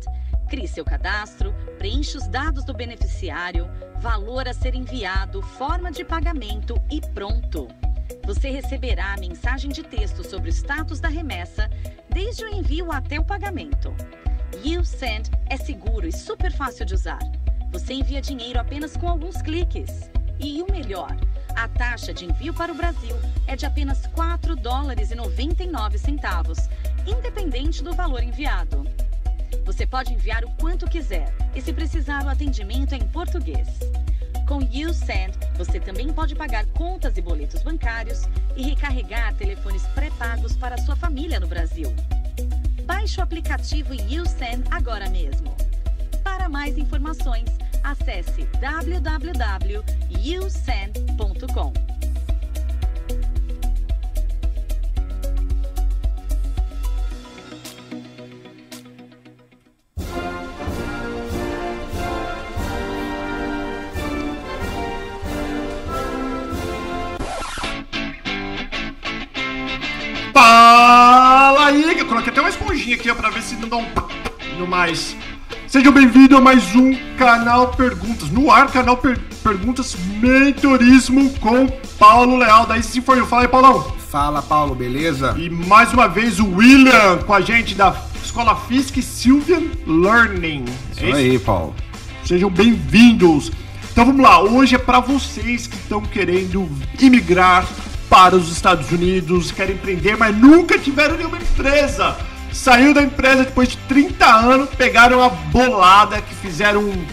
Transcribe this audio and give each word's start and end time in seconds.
Crie 0.50 0.66
seu 0.66 0.86
cadastro, 0.86 1.53
preencha 1.78 2.17
os 2.17 2.30
dados 2.30 2.64
do 2.64 2.73
beneficiário, 2.73 3.69
valor 4.00 4.47
a 4.47 4.53
ser 4.53 4.73
enviado, 4.73 5.41
forma 5.41 5.91
de 5.91 6.06
pagamento 6.06 6.81
e 6.89 7.02
pronto. 7.02 7.67
Você 8.25 8.50
receberá 8.50 9.16
a 9.16 9.19
mensagem 9.19 9.69
de 9.69 9.84
texto 9.84 10.23
sobre 10.23 10.50
o 10.50 10.53
status 10.53 11.02
da 11.02 11.09
remessa, 11.09 11.69
desde 12.09 12.45
o 12.45 12.47
envio 12.47 12.89
até 12.89 13.19
o 13.19 13.25
pagamento. 13.25 13.94
YouSend 14.64 15.30
é 15.50 15.58
seguro 15.58 16.08
e 16.08 16.11
super 16.14 16.53
fácil 16.53 16.86
de 16.86 16.94
usar. 16.94 17.19
Você 17.73 17.95
envia 17.95 18.22
dinheiro 18.22 18.61
apenas 18.61 18.95
com 18.95 19.09
alguns 19.09 19.41
cliques. 19.41 20.09
E 20.44 20.61
o 20.61 20.69
melhor, 20.69 21.16
a 21.55 21.69
taxa 21.69 22.13
de 22.13 22.25
envio 22.25 22.53
para 22.53 22.69
o 22.69 22.75
Brasil 22.75 23.16
é 23.47 23.55
de 23.55 23.66
apenas 23.66 24.05
4 24.08 24.58
dólares 24.58 25.09
e 25.09 25.16
99 25.16 25.97
centavos, 25.97 26.58
independente 27.08 27.81
do 27.81 27.94
valor 27.94 28.22
enviado. 28.22 28.85
Você 29.66 29.88
pode 29.88 30.13
enviar 30.13 30.44
o 30.44 30.51
quanto 30.56 30.85
quiser 30.85 31.34
e 31.56 31.62
se 31.62 31.72
precisar 31.72 32.25
o 32.25 32.29
atendimento 32.29 32.94
é 32.94 32.97
em 32.97 33.07
português. 33.07 33.69
Com 34.45 34.62
YouSend, 34.62 35.31
você 35.56 35.79
também 35.79 36.12
pode 36.12 36.35
pagar 36.35 36.66
contas 36.66 37.17
e 37.17 37.22
boletos 37.22 37.63
bancários 37.63 38.23
e 38.57 38.63
recarregar 38.63 39.34
telefones 39.35 39.88
pré-pagos 39.96 40.57
para 40.57 40.78
sua 40.79 40.97
família 40.97 41.40
no 41.40 41.47
Brasil. 41.47 41.96
Baixe 42.85 43.22
o 43.22 43.23
aplicativo 43.23 43.94
YouSend 43.94 44.66
agora 44.69 45.09
mesmo. 45.09 45.56
Para 46.22 46.50
mais 46.50 46.78
informações, 46.78 47.50
acesse 47.83 48.47
www.usend.com. 48.59 49.94
Fala 70.33 71.67
aí, 71.67 71.99
eu 71.99 72.07
coloquei 72.07 72.31
até 72.31 72.41
uma 72.41 72.49
esponjinha 72.49 72.95
aqui 72.95 73.09
ó, 73.11 73.16
pra 73.16 73.29
ver 73.29 73.41
se 73.43 73.55
não 73.55 73.69
dá 73.69 73.77
um 73.77 73.85
no 74.57 74.66
mais. 74.66 75.16
Sejam 75.73 75.91
bem-vindos 75.91 76.38
a 76.38 76.39
mais 76.39 76.75
um 76.75 76.94
canal 77.17 77.69
Perguntas. 77.69 78.29
No 78.29 78.51
ar, 78.51 78.72
canal 78.72 78.95
per 78.95 79.17
Perguntas 79.44 79.95
Mentorismo 80.22 81.31
com 81.39 81.67
Paulo 81.97 82.38
Leal. 82.38 82.67
Daí 82.67 82.84
sim 82.84 83.01
foi 83.01 83.19
eu. 83.19 83.25
Fala 83.25 83.41
aí, 83.41 83.47
Paulão. 83.47 83.81
Fala, 84.11 84.44
Paulo, 84.44 84.75
beleza? 84.75 85.34
E 85.35 85.50
mais 85.50 85.91
uma 85.91 86.07
vez 86.07 86.39
o 86.39 86.45
William 86.45 87.17
com 87.25 87.34
a 87.34 87.41
gente 87.41 87.73
da 87.73 88.00
Escola 88.23 88.56
Física 88.56 89.00
e 89.00 89.01
Sylvian 89.01 89.63
Learning. 89.88 90.66
É 90.97 91.09
Isso 91.09 91.16
aí, 91.16 91.39
Paulo. 91.39 91.73
Sejam 92.23 92.51
bem-vindos. 92.51 93.51
Então 93.91 94.05
vamos 94.05 94.22
lá, 94.22 94.44
hoje 94.44 94.75
é 94.75 94.78
para 94.78 95.00
vocês 95.00 95.66
que 95.66 95.75
estão 95.75 96.01
querendo 96.01 96.69
imigrar 97.00 97.67
para 98.07 98.35
os 98.35 98.51
Estados 98.51 98.91
Unidos, 98.91 99.51
querem 99.51 99.73
empreender, 99.73 100.17
mas 100.17 100.38
nunca 100.38 100.78
tiveram 100.78 101.17
nenhuma 101.17 101.38
empresa. 101.38 102.16
Saiu 102.53 102.94
da 102.94 103.02
empresa 103.02 103.46
depois 103.46 103.69
de 103.69 103.78
30 103.78 104.25
anos, 104.25 104.69
pegaram 104.69 105.24
a 105.24 105.30
bolada 105.30 106.22
que 106.22 106.36
fizeram 106.36 106.81
um, 106.81 107.08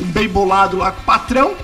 um 0.00 0.04
bem 0.06 0.28
bolado 0.28 0.76
lá 0.76 0.90
com 0.90 1.00
o 1.00 1.04
patrão. 1.04 1.54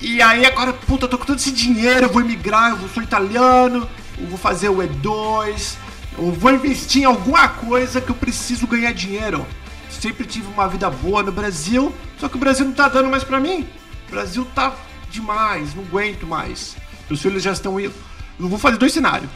E 0.00 0.22
aí 0.22 0.46
agora, 0.46 0.72
puta, 0.72 1.04
eu 1.04 1.08
tô 1.08 1.18
com 1.18 1.26
todo 1.26 1.38
esse 1.38 1.52
dinheiro, 1.52 2.06
eu 2.06 2.08
vou 2.08 2.22
emigrar, 2.22 2.70
eu 2.70 2.88
sou 2.88 3.02
italiano, 3.02 3.86
eu 4.18 4.26
vou 4.26 4.38
fazer 4.38 4.70
o 4.70 4.76
E2, 4.76 5.76
eu 6.16 6.32
vou 6.32 6.54
investir 6.54 7.02
em 7.02 7.04
alguma 7.04 7.48
coisa 7.48 8.00
que 8.00 8.10
eu 8.10 8.16
preciso 8.16 8.66
ganhar 8.66 8.92
dinheiro. 8.92 9.46
Sempre 9.90 10.26
tive 10.26 10.46
uma 10.48 10.66
vida 10.66 10.88
boa 10.88 11.22
no 11.22 11.32
Brasil, 11.32 11.94
só 12.18 12.28
que 12.30 12.36
o 12.36 12.40
Brasil 12.40 12.64
não 12.64 12.72
tá 12.72 12.88
dando 12.88 13.10
mais 13.10 13.24
pra 13.24 13.38
mim. 13.38 13.68
O 14.08 14.10
Brasil 14.10 14.46
tá 14.54 14.74
demais, 15.10 15.74
não 15.74 15.84
aguento 15.84 16.26
mais. 16.26 16.76
Meus 17.08 17.20
filhos 17.20 17.42
já 17.42 17.52
estão 17.52 17.78
indo. 17.78 17.94
Eu 18.40 18.48
vou 18.48 18.58
fazer 18.58 18.78
dois 18.78 18.92
cenários. 18.92 19.30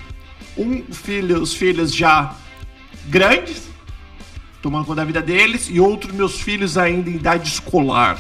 Um 0.56 0.82
filho, 0.92 1.40
os 1.40 1.54
filhos 1.54 1.94
já 1.94 2.34
grandes, 3.06 3.62
tomando 4.60 4.84
conta 4.86 4.96
da 4.96 5.04
vida 5.04 5.22
deles, 5.22 5.68
e 5.70 5.78
outro 5.80 6.12
meus 6.14 6.40
filhos 6.40 6.76
ainda 6.76 7.08
em 7.08 7.14
idade 7.14 7.48
escolar. 7.48 8.18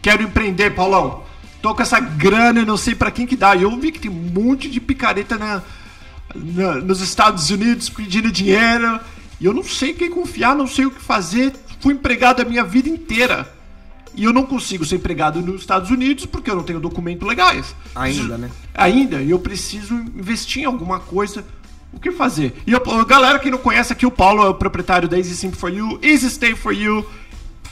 Quero 0.00 0.22
empreender, 0.22 0.70
Paulão. 0.70 1.24
Tô 1.60 1.74
com 1.74 1.82
essa 1.82 2.00
grana 2.00 2.64
não 2.64 2.76
sei 2.76 2.94
pra 2.94 3.10
quem 3.10 3.26
que 3.26 3.36
dá. 3.36 3.54
Eu 3.54 3.76
vi 3.78 3.92
que 3.92 3.98
tem 3.98 4.10
um 4.10 4.14
monte 4.14 4.70
de 4.70 4.80
picareta 4.80 5.36
na, 5.36 5.62
na- 6.34 6.76
nos 6.76 7.00
Estados 7.02 7.50
Unidos 7.50 7.90
pedindo 7.90 8.32
dinheiro. 8.32 8.98
E 9.38 9.44
eu 9.44 9.52
não 9.52 9.62
sei 9.62 9.92
quem 9.92 10.10
confiar, 10.10 10.54
não 10.54 10.66
sei 10.66 10.86
o 10.86 10.90
que 10.90 11.02
fazer. 11.02 11.52
Fui 11.80 11.92
empregado 11.94 12.40
a 12.40 12.44
minha 12.44 12.64
vida 12.64 12.88
inteira. 12.88 13.52
E 14.14 14.24
eu 14.24 14.32
não 14.32 14.44
consigo 14.44 14.84
ser 14.84 14.96
empregado 14.96 15.40
nos 15.40 15.60
Estados 15.60 15.90
Unidos 15.90 16.26
porque 16.26 16.50
eu 16.50 16.56
não 16.56 16.62
tenho 16.64 16.80
documentos 16.80 17.26
legais. 17.26 17.74
Ainda, 17.94 18.36
né? 18.36 18.50
Ainda. 18.74 19.22
E 19.22 19.30
eu 19.30 19.38
preciso 19.38 19.94
investir 19.94 20.62
em 20.62 20.66
alguma 20.66 20.98
coisa. 20.98 21.44
O 21.92 21.98
que 21.98 22.10
fazer? 22.12 22.54
E 22.66 22.72
eu, 22.72 22.80
galera 23.04 23.38
que 23.38 23.50
não 23.50 23.58
conhece 23.58 23.92
aqui, 23.92 24.06
o 24.06 24.10
Paulo 24.10 24.42
é 24.44 24.48
o 24.48 24.54
proprietário 24.54 25.08
da 25.08 25.16
Easy 25.18 25.34
Sim 25.36 25.50
for 25.52 25.68
You, 25.72 25.98
Easy 26.02 26.30
Stay 26.30 26.54
for 26.54 26.72
You. 26.72 27.04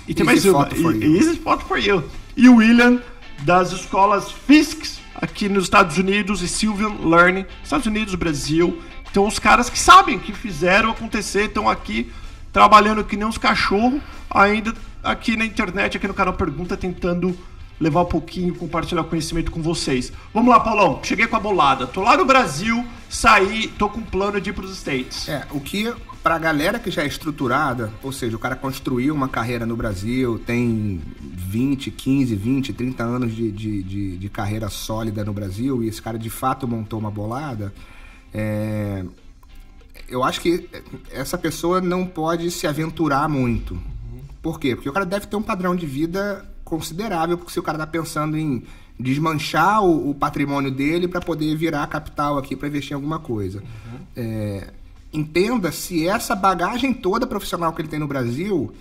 E 0.08 0.14
tem 0.14 0.24
mais 0.26 0.38
Easy 0.38 0.50
uma. 0.50 0.64
Photo 0.64 0.76
for 0.82 0.94
E- 0.96 1.04
You. 1.04 1.16
Easy 1.16 1.36
Photo 1.36 1.64
for 1.64 1.78
You. 1.78 2.04
E 2.36 2.48
o 2.48 2.56
William, 2.56 3.00
das 3.42 3.70
escolas 3.72 4.30
FISCs, 4.32 4.98
aqui 5.14 5.48
nos 5.48 5.64
Estados 5.64 5.98
Unidos, 5.98 6.42
e 6.42 6.48
Sylvian 6.48 6.94
Learning, 7.04 7.44
Estados 7.62 7.86
Unidos, 7.86 8.14
Brasil. 8.16 8.80
Então, 9.10 9.26
os 9.26 9.38
caras 9.38 9.70
que 9.70 9.78
sabem 9.78 10.18
que 10.18 10.32
fizeram 10.32 10.90
acontecer, 10.90 11.44
estão 11.44 11.68
aqui 11.68 12.10
trabalhando 12.52 13.04
que 13.04 13.16
nem 13.16 13.26
uns 13.26 13.38
cachorros, 13.38 14.00
ainda 14.30 14.74
aqui 15.02 15.36
na 15.36 15.44
internet, 15.44 15.96
aqui 15.96 16.08
no 16.08 16.14
canal 16.14 16.34
Pergunta, 16.34 16.76
tentando 16.76 17.36
levar 17.80 18.02
um 18.02 18.06
pouquinho, 18.06 18.54
compartilhar 18.54 19.04
conhecimento 19.04 19.50
com 19.50 19.62
vocês. 19.62 20.12
Vamos 20.34 20.50
lá, 20.50 20.60
Paulão. 20.60 21.00
Cheguei 21.02 21.26
com 21.26 21.36
a 21.36 21.40
bolada. 21.40 21.86
Tô 21.86 22.02
lá 22.02 22.16
no 22.16 22.24
Brasil, 22.24 22.84
saí, 23.08 23.68
tô 23.68 23.88
com 23.88 24.00
um 24.00 24.04
plano 24.04 24.40
de 24.40 24.50
ir 24.50 24.52
pros 24.52 24.76
States. 24.76 25.28
É, 25.28 25.46
o 25.50 25.60
que 25.60 25.92
pra 26.22 26.38
galera 26.38 26.78
que 26.78 26.90
já 26.90 27.02
é 27.02 27.06
estruturada, 27.06 27.92
ou 28.02 28.12
seja, 28.12 28.36
o 28.36 28.38
cara 28.38 28.56
construiu 28.56 29.14
uma 29.14 29.28
carreira 29.28 29.64
no 29.64 29.76
Brasil, 29.76 30.38
tem 30.44 31.00
20, 31.20 31.90
15, 31.90 32.34
20, 32.34 32.72
30 32.72 33.04
anos 33.04 33.34
de, 33.34 33.50
de, 33.50 33.82
de, 33.82 34.18
de 34.18 34.28
carreira 34.28 34.68
sólida 34.68 35.24
no 35.24 35.32
Brasil, 35.32 35.82
e 35.82 35.88
esse 35.88 36.02
cara 36.02 36.18
de 36.18 36.28
fato 36.28 36.66
montou 36.66 36.98
uma 36.98 37.10
bolada, 37.10 37.72
é, 38.34 39.04
eu 40.08 40.24
acho 40.24 40.40
que 40.40 40.68
essa 41.10 41.38
pessoa 41.38 41.80
não 41.80 42.04
pode 42.06 42.50
se 42.50 42.66
aventurar 42.66 43.28
muito. 43.28 43.80
Por 44.48 44.58
quê? 44.58 44.74
Porque 44.74 44.88
o 44.88 44.92
cara 44.94 45.04
deve 45.04 45.26
ter 45.26 45.36
um 45.36 45.42
padrão 45.42 45.76
de 45.76 45.84
vida 45.84 46.42
considerável, 46.64 47.36
porque 47.36 47.52
se 47.52 47.60
o 47.60 47.62
cara 47.62 47.76
tá 47.76 47.86
pensando 47.86 48.34
em 48.34 48.64
desmanchar 48.98 49.84
o, 49.84 50.08
o 50.08 50.14
patrimônio 50.14 50.70
dele 50.70 51.06
para 51.06 51.20
poder 51.20 51.54
virar 51.54 51.86
capital 51.86 52.38
aqui 52.38 52.56
para 52.56 52.66
investir 52.66 52.92
em 52.92 52.94
alguma 52.94 53.18
coisa. 53.18 53.58
Uhum. 53.58 53.98
É, 54.16 54.72
entenda 55.12 55.70
se 55.70 56.08
essa 56.08 56.34
bagagem 56.34 56.94
toda 56.94 57.26
profissional 57.26 57.74
que 57.74 57.82
ele 57.82 57.88
tem 57.88 57.98
no 57.98 58.06
Brasil, 58.06 58.72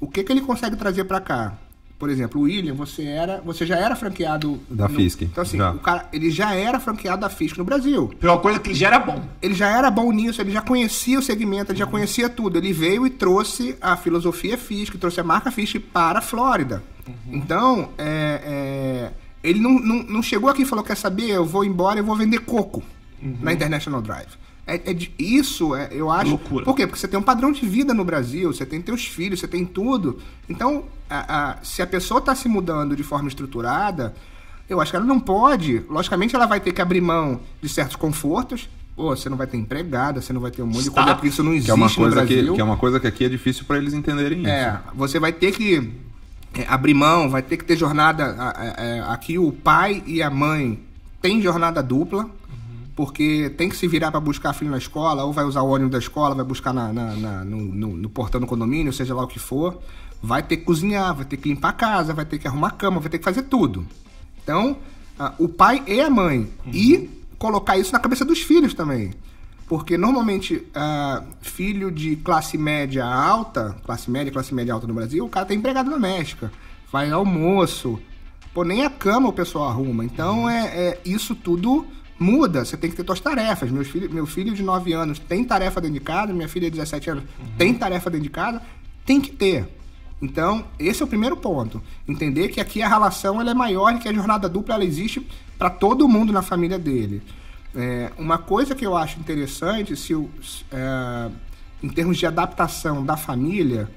o 0.00 0.08
que, 0.08 0.24
que 0.24 0.32
ele 0.32 0.40
consegue 0.40 0.74
trazer 0.74 1.04
para 1.04 1.20
cá. 1.20 1.56
Por 2.02 2.10
exemplo, 2.10 2.40
o 2.40 2.44
William, 2.46 2.74
você 2.74 3.04
era, 3.04 3.40
você 3.42 3.64
já 3.64 3.76
era 3.76 3.94
franqueado 3.94 4.58
da 4.68 4.88
no, 4.88 4.94
Fisk. 4.96 5.22
Então 5.22 5.40
assim, 5.40 5.56
já. 5.56 5.70
o 5.70 5.78
cara, 5.78 6.08
ele 6.12 6.32
já 6.32 6.52
era 6.52 6.80
franqueado 6.80 7.20
da 7.20 7.28
Fisk 7.28 7.56
no 7.56 7.64
Brasil. 7.64 8.12
Foi 8.18 8.28
uma 8.28 8.40
coisa 8.40 8.58
que 8.58 8.70
ele 8.70 8.74
já 8.74 8.88
era 8.88 8.98
bom. 8.98 9.22
Ele 9.40 9.54
já 9.54 9.68
era 9.68 9.88
bom 9.88 10.10
nisso, 10.10 10.40
ele 10.40 10.50
já 10.50 10.60
conhecia 10.60 11.20
o 11.20 11.22
segmento, 11.22 11.70
ele 11.70 11.78
já 11.78 11.86
conhecia 11.86 12.28
tudo. 12.28 12.58
Ele 12.58 12.72
veio 12.72 13.06
e 13.06 13.10
trouxe 13.10 13.76
a 13.80 13.96
filosofia 13.96 14.58
Fisk, 14.58 14.96
trouxe 14.96 15.20
a 15.20 15.22
marca 15.22 15.52
Fisk 15.52 15.76
para 15.92 16.18
a 16.18 16.22
Flórida. 16.22 16.82
Uhum. 17.06 17.14
Então, 17.36 17.90
é, 17.96 18.40
é, 18.44 19.10
ele 19.44 19.60
não, 19.60 19.70
não, 19.78 20.02
não, 20.02 20.22
chegou 20.24 20.50
aqui 20.50 20.62
e 20.62 20.66
falou: 20.66 20.84
quer 20.84 20.96
saber, 20.96 21.30
eu 21.30 21.46
vou 21.46 21.64
embora 21.64 22.00
e 22.00 22.02
vou 22.02 22.16
vender 22.16 22.40
coco 22.40 22.82
uhum. 23.22 23.36
na 23.40 23.52
International 23.52 24.02
Drive. 24.02 24.41
É, 24.66 24.76
é 24.76 24.96
isso, 25.18 25.74
é, 25.74 25.88
eu 25.90 26.10
acho. 26.10 26.30
Loucura. 26.30 26.64
Por 26.64 26.76
quê? 26.76 26.86
Porque 26.86 27.00
você 27.00 27.08
tem 27.08 27.18
um 27.18 27.22
padrão 27.22 27.50
de 27.50 27.66
vida 27.66 27.92
no 27.92 28.04
Brasil, 28.04 28.52
você 28.52 28.64
tem 28.64 28.80
teus 28.80 29.04
filhos, 29.04 29.40
você 29.40 29.48
tem 29.48 29.64
tudo. 29.64 30.18
Então, 30.48 30.84
a, 31.10 31.50
a, 31.50 31.64
se 31.64 31.82
a 31.82 31.86
pessoa 31.86 32.18
está 32.18 32.34
se 32.34 32.48
mudando 32.48 32.94
de 32.94 33.02
forma 33.02 33.28
estruturada, 33.28 34.14
eu 34.68 34.80
acho 34.80 34.92
que 34.92 34.96
ela 34.96 35.04
não 35.04 35.18
pode. 35.18 35.84
Logicamente, 35.90 36.36
ela 36.36 36.46
vai 36.46 36.60
ter 36.60 36.72
que 36.72 36.80
abrir 36.80 37.00
mão 37.00 37.40
de 37.60 37.68
certos 37.68 37.96
confortos. 37.96 38.68
Pô, 38.94 39.16
você 39.16 39.28
não 39.28 39.36
vai 39.36 39.46
ter 39.46 39.56
empregada, 39.56 40.20
você 40.20 40.32
não 40.32 40.40
vai 40.40 40.50
ter 40.50 40.62
um 40.62 40.66
monte 40.66 40.84
de 40.84 40.90
coisa, 40.90 41.14
porque 41.14 41.28
isso 41.28 41.42
não 41.42 41.52
existe 41.52 41.66
que 41.66 41.70
é 41.70 41.74
uma 41.74 41.88
coisa 41.90 42.10
no 42.10 42.14
Brasil. 42.14 42.50
Que, 42.50 42.54
que 42.54 42.60
é 42.60 42.64
uma 42.64 42.76
coisa 42.76 43.00
que 43.00 43.06
aqui 43.06 43.24
é 43.24 43.28
difícil 43.28 43.64
para 43.64 43.78
eles 43.78 43.94
entenderem 43.94 44.46
é, 44.46 44.68
isso. 44.68 44.78
você 44.94 45.18
vai 45.18 45.32
ter 45.32 45.50
que 45.52 45.92
é, 46.54 46.66
abrir 46.68 46.94
mão, 46.94 47.30
vai 47.30 47.42
ter 47.42 47.56
que 47.56 47.64
ter 47.64 47.76
jornada. 47.76 48.36
É, 48.76 49.00
aqui 49.08 49.38
o 49.38 49.50
pai 49.50 50.02
e 50.06 50.22
a 50.22 50.30
mãe 50.30 50.78
têm 51.22 51.40
jornada 51.40 51.82
dupla 51.82 52.28
porque 52.94 53.50
tem 53.56 53.68
que 53.68 53.76
se 53.76 53.86
virar 53.86 54.10
para 54.10 54.20
buscar 54.20 54.52
filho 54.52 54.70
na 54.70 54.78
escola, 54.78 55.24
ou 55.24 55.32
vai 55.32 55.44
usar 55.44 55.62
o 55.62 55.68
ônibus 55.68 55.92
da 55.92 55.98
escola, 55.98 56.34
vai 56.34 56.44
buscar 56.44 56.72
na, 56.72 56.92
na, 56.92 57.16
na 57.16 57.44
no, 57.44 57.56
no, 57.56 57.96
no, 57.96 58.10
portão 58.10 58.40
do 58.40 58.46
condomínio, 58.46 58.92
seja 58.92 59.14
lá 59.14 59.22
o 59.22 59.26
que 59.26 59.38
for, 59.38 59.80
vai 60.22 60.42
ter 60.42 60.58
que 60.58 60.64
cozinhar, 60.64 61.14
vai 61.14 61.24
ter 61.24 61.36
que 61.36 61.48
limpar 61.48 61.70
a 61.70 61.72
casa, 61.72 62.12
vai 62.12 62.24
ter 62.24 62.38
que 62.38 62.46
arrumar 62.46 62.68
a 62.68 62.72
cama, 62.72 63.00
vai 63.00 63.08
ter 63.08 63.18
que 63.18 63.24
fazer 63.24 63.42
tudo. 63.42 63.86
Então, 64.42 64.76
uh, 65.18 65.32
o 65.38 65.48
pai 65.48 65.82
e 65.86 66.00
a 66.00 66.10
mãe. 66.10 66.48
Uhum. 66.66 66.72
E 66.72 67.10
colocar 67.38 67.78
isso 67.78 67.92
na 67.92 67.98
cabeça 67.98 68.24
dos 68.24 68.40
filhos 68.40 68.74
também. 68.74 69.12
Porque 69.66 69.96
normalmente, 69.96 70.66
filho 71.40 71.90
de 71.90 72.16
classe 72.16 72.58
média 72.58 73.06
alta, 73.06 73.74
classe 73.84 74.10
média, 74.10 74.30
classe 74.30 74.54
média 74.54 74.74
alta 74.74 74.86
no 74.86 74.92
Brasil, 74.92 75.24
o 75.24 75.30
cara 75.30 75.46
tem 75.46 75.56
empregada 75.56 75.88
doméstica, 75.88 76.52
faz 76.90 77.10
almoço, 77.10 77.98
pô, 78.52 78.64
nem 78.64 78.84
a 78.84 78.90
cama 78.90 79.30
o 79.30 79.32
pessoal 79.32 79.68
arruma. 79.68 80.04
Então, 80.04 80.42
uhum. 80.42 80.50
é, 80.50 80.66
é 80.66 81.00
isso 81.06 81.34
tudo 81.34 81.86
muda, 82.22 82.64
você 82.64 82.76
tem 82.76 82.88
que 82.88 82.96
ter 82.96 83.04
suas 83.04 83.20
tarefas. 83.20 83.70
Meus 83.70 83.88
filho, 83.88 84.10
meu 84.10 84.24
filho 84.24 84.54
de 84.54 84.62
9 84.62 84.92
anos 84.92 85.18
tem 85.18 85.44
tarefa 85.44 85.80
dentro 85.80 85.94
de 85.94 86.00
casa, 86.00 86.32
minha 86.32 86.48
filha 86.48 86.70
de 86.70 86.76
17 86.78 87.10
anos 87.10 87.24
uhum. 87.24 87.46
tem 87.58 87.74
tarefa 87.74 88.08
dentro 88.08 88.24
de 88.24 88.30
casa, 88.30 88.62
tem 89.04 89.20
que 89.20 89.32
ter. 89.32 89.68
Então, 90.22 90.64
esse 90.78 91.02
é 91.02 91.04
o 91.04 91.08
primeiro 91.08 91.36
ponto. 91.36 91.82
Entender 92.06 92.48
que 92.48 92.60
aqui 92.60 92.80
a 92.80 92.88
relação 92.88 93.40
ela 93.40 93.50
é 93.50 93.54
maior 93.54 93.92
e 93.94 93.98
que 93.98 94.08
a 94.08 94.12
jornada 94.12 94.48
dupla 94.48 94.76
ela 94.76 94.84
existe 94.84 95.26
para 95.58 95.68
todo 95.68 96.08
mundo 96.08 96.32
na 96.32 96.42
família 96.42 96.78
dele. 96.78 97.20
É, 97.74 98.12
uma 98.16 98.38
coisa 98.38 98.74
que 98.74 98.86
eu 98.86 98.96
acho 98.96 99.18
interessante, 99.18 99.96
se 99.96 100.14
o, 100.14 100.30
é, 100.70 101.30
em 101.82 101.88
termos 101.88 102.18
de 102.18 102.26
adaptação 102.26 103.04
da 103.04 103.16
família, 103.16 103.90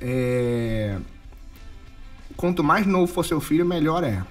é, 0.00 0.98
quanto 2.36 2.62
mais 2.62 2.86
novo 2.86 3.10
for 3.10 3.24
seu 3.24 3.40
filho, 3.40 3.64
melhor 3.64 4.04
é. 4.04 4.22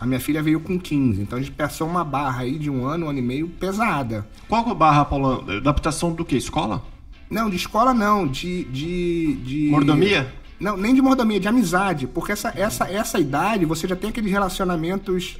A 0.00 0.06
minha 0.06 0.18
filha 0.18 0.42
veio 0.42 0.58
com 0.60 0.80
15, 0.80 1.20
então 1.20 1.38
a 1.38 1.42
gente 1.42 1.52
passou 1.52 1.86
uma 1.86 2.02
barra 2.02 2.40
aí 2.40 2.58
de 2.58 2.70
um 2.70 2.86
ano, 2.86 3.04
um 3.04 3.10
ano 3.10 3.18
e 3.18 3.22
meio 3.22 3.48
pesada. 3.48 4.26
Qual 4.48 4.66
é 4.66 4.70
a 4.70 4.74
barra, 4.74 5.04
Paulo? 5.04 5.44
Adaptação 5.58 6.12
do 6.12 6.24
que? 6.24 6.36
Escola? 6.36 6.82
Não, 7.28 7.50
de 7.50 7.56
escola 7.56 7.92
não, 7.92 8.26
de. 8.26 8.64
de, 8.64 9.34
de... 9.44 9.68
Mordomia? 9.70 10.32
Não, 10.60 10.76
nem 10.76 10.94
de 10.94 11.00
mordomia, 11.00 11.40
de 11.40 11.48
amizade. 11.48 12.06
Porque 12.06 12.32
essa, 12.32 12.52
essa, 12.54 12.84
essa 12.84 13.18
idade 13.18 13.64
você 13.64 13.88
já 13.88 13.96
tem 13.96 14.10
aqueles 14.10 14.30
relacionamentos 14.30 15.38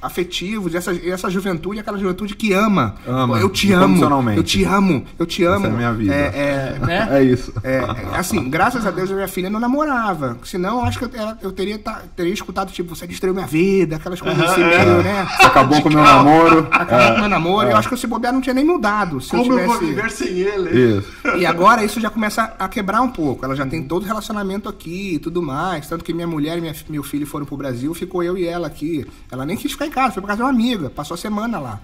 afetivos, 0.00 0.74
essa, 0.74 0.92
essa 1.06 1.28
juventude, 1.28 1.80
aquela 1.80 1.98
juventude 1.98 2.34
que 2.34 2.52
ama. 2.54 2.96
ama 3.06 3.38
eu 3.38 3.50
te 3.50 3.72
amo. 3.72 4.02
Eu 4.34 4.42
te 4.42 4.64
amo. 4.64 5.04
Eu 5.18 5.26
te 5.26 5.44
amo. 5.44 5.66
Essa 5.66 5.66
é 5.66 5.70
a 5.70 5.76
minha 5.76 5.92
vida. 5.92 6.14
É, 6.14 6.26
é, 6.34 6.86
né? 6.86 7.08
é 7.10 7.22
isso. 7.22 7.52
É, 7.64 7.76
é, 7.76 8.18
assim, 8.18 8.50
graças 8.50 8.86
a 8.86 8.90
Deus 8.90 9.10
a 9.10 9.14
minha 9.14 9.28
filha 9.28 9.48
não 9.48 9.58
namorava. 9.58 10.36
Senão, 10.44 10.84
acho 10.84 10.98
que 10.98 11.04
eu, 11.04 11.10
eu 11.42 11.50
teria, 11.50 11.78
tá, 11.78 12.02
teria 12.14 12.32
escutado, 12.32 12.70
tipo, 12.70 12.94
você 12.94 13.06
destruiu 13.06 13.32
minha 13.32 13.46
vida, 13.46 13.96
aquelas 13.96 14.20
coisas 14.20 14.42
assim, 14.42 14.62
meio, 14.62 15.02
né? 15.02 15.26
Você 15.36 15.46
acabou 15.46 15.80
com 15.80 15.88
o 15.88 15.92
meu 15.92 16.02
namoro. 16.02 16.68
Acabou 16.70 17.08
com 17.08 17.14
o 17.14 17.20
meu 17.20 17.28
namoro. 17.28 17.70
Eu 17.70 17.76
acho 17.76 17.88
que 17.88 17.96
se 17.96 18.06
bobear 18.06 18.34
não 18.34 18.42
tinha 18.42 18.54
nem 18.54 18.64
mudado. 18.64 19.20
Se 19.20 19.30
Como 19.30 19.44
eu, 19.44 19.50
tivesse... 19.50 19.68
eu 19.68 19.78
vou 19.78 19.88
viver 19.88 20.10
sem 20.10 20.28
ele? 20.28 20.98
Isso. 20.98 21.12
E 21.38 21.46
agora 21.46 21.82
isso 21.84 22.00
já 22.00 22.10
começa 22.10 22.54
a 22.58 22.68
quebrar 22.68 23.00
um 23.00 23.10
pouco. 23.10 23.44
Ela 23.44 23.56
já 23.56 23.64
tem 23.64 23.82
todo 23.82 24.04
relacionamento 24.04 24.53
aqui 24.68 25.14
e 25.14 25.18
tudo 25.18 25.42
mais. 25.42 25.88
Tanto 25.88 26.04
que 26.04 26.12
minha 26.12 26.26
mulher 26.26 26.58
e 26.58 26.60
minha, 26.60 26.74
meu 26.88 27.02
filho 27.02 27.26
foram 27.26 27.46
pro 27.46 27.56
Brasil, 27.56 27.92
ficou 27.94 28.22
eu 28.22 28.36
e 28.38 28.46
ela 28.46 28.66
aqui. 28.66 29.06
Ela 29.30 29.44
nem 29.44 29.56
quis 29.56 29.72
ficar 29.72 29.86
em 29.86 29.90
casa, 29.90 30.12
foi 30.12 30.22
pra 30.22 30.28
casa 30.28 30.38
de 30.38 30.42
uma 30.42 30.50
amiga, 30.50 30.90
passou 30.90 31.14
a 31.14 31.18
semana 31.18 31.58
lá. 31.58 31.80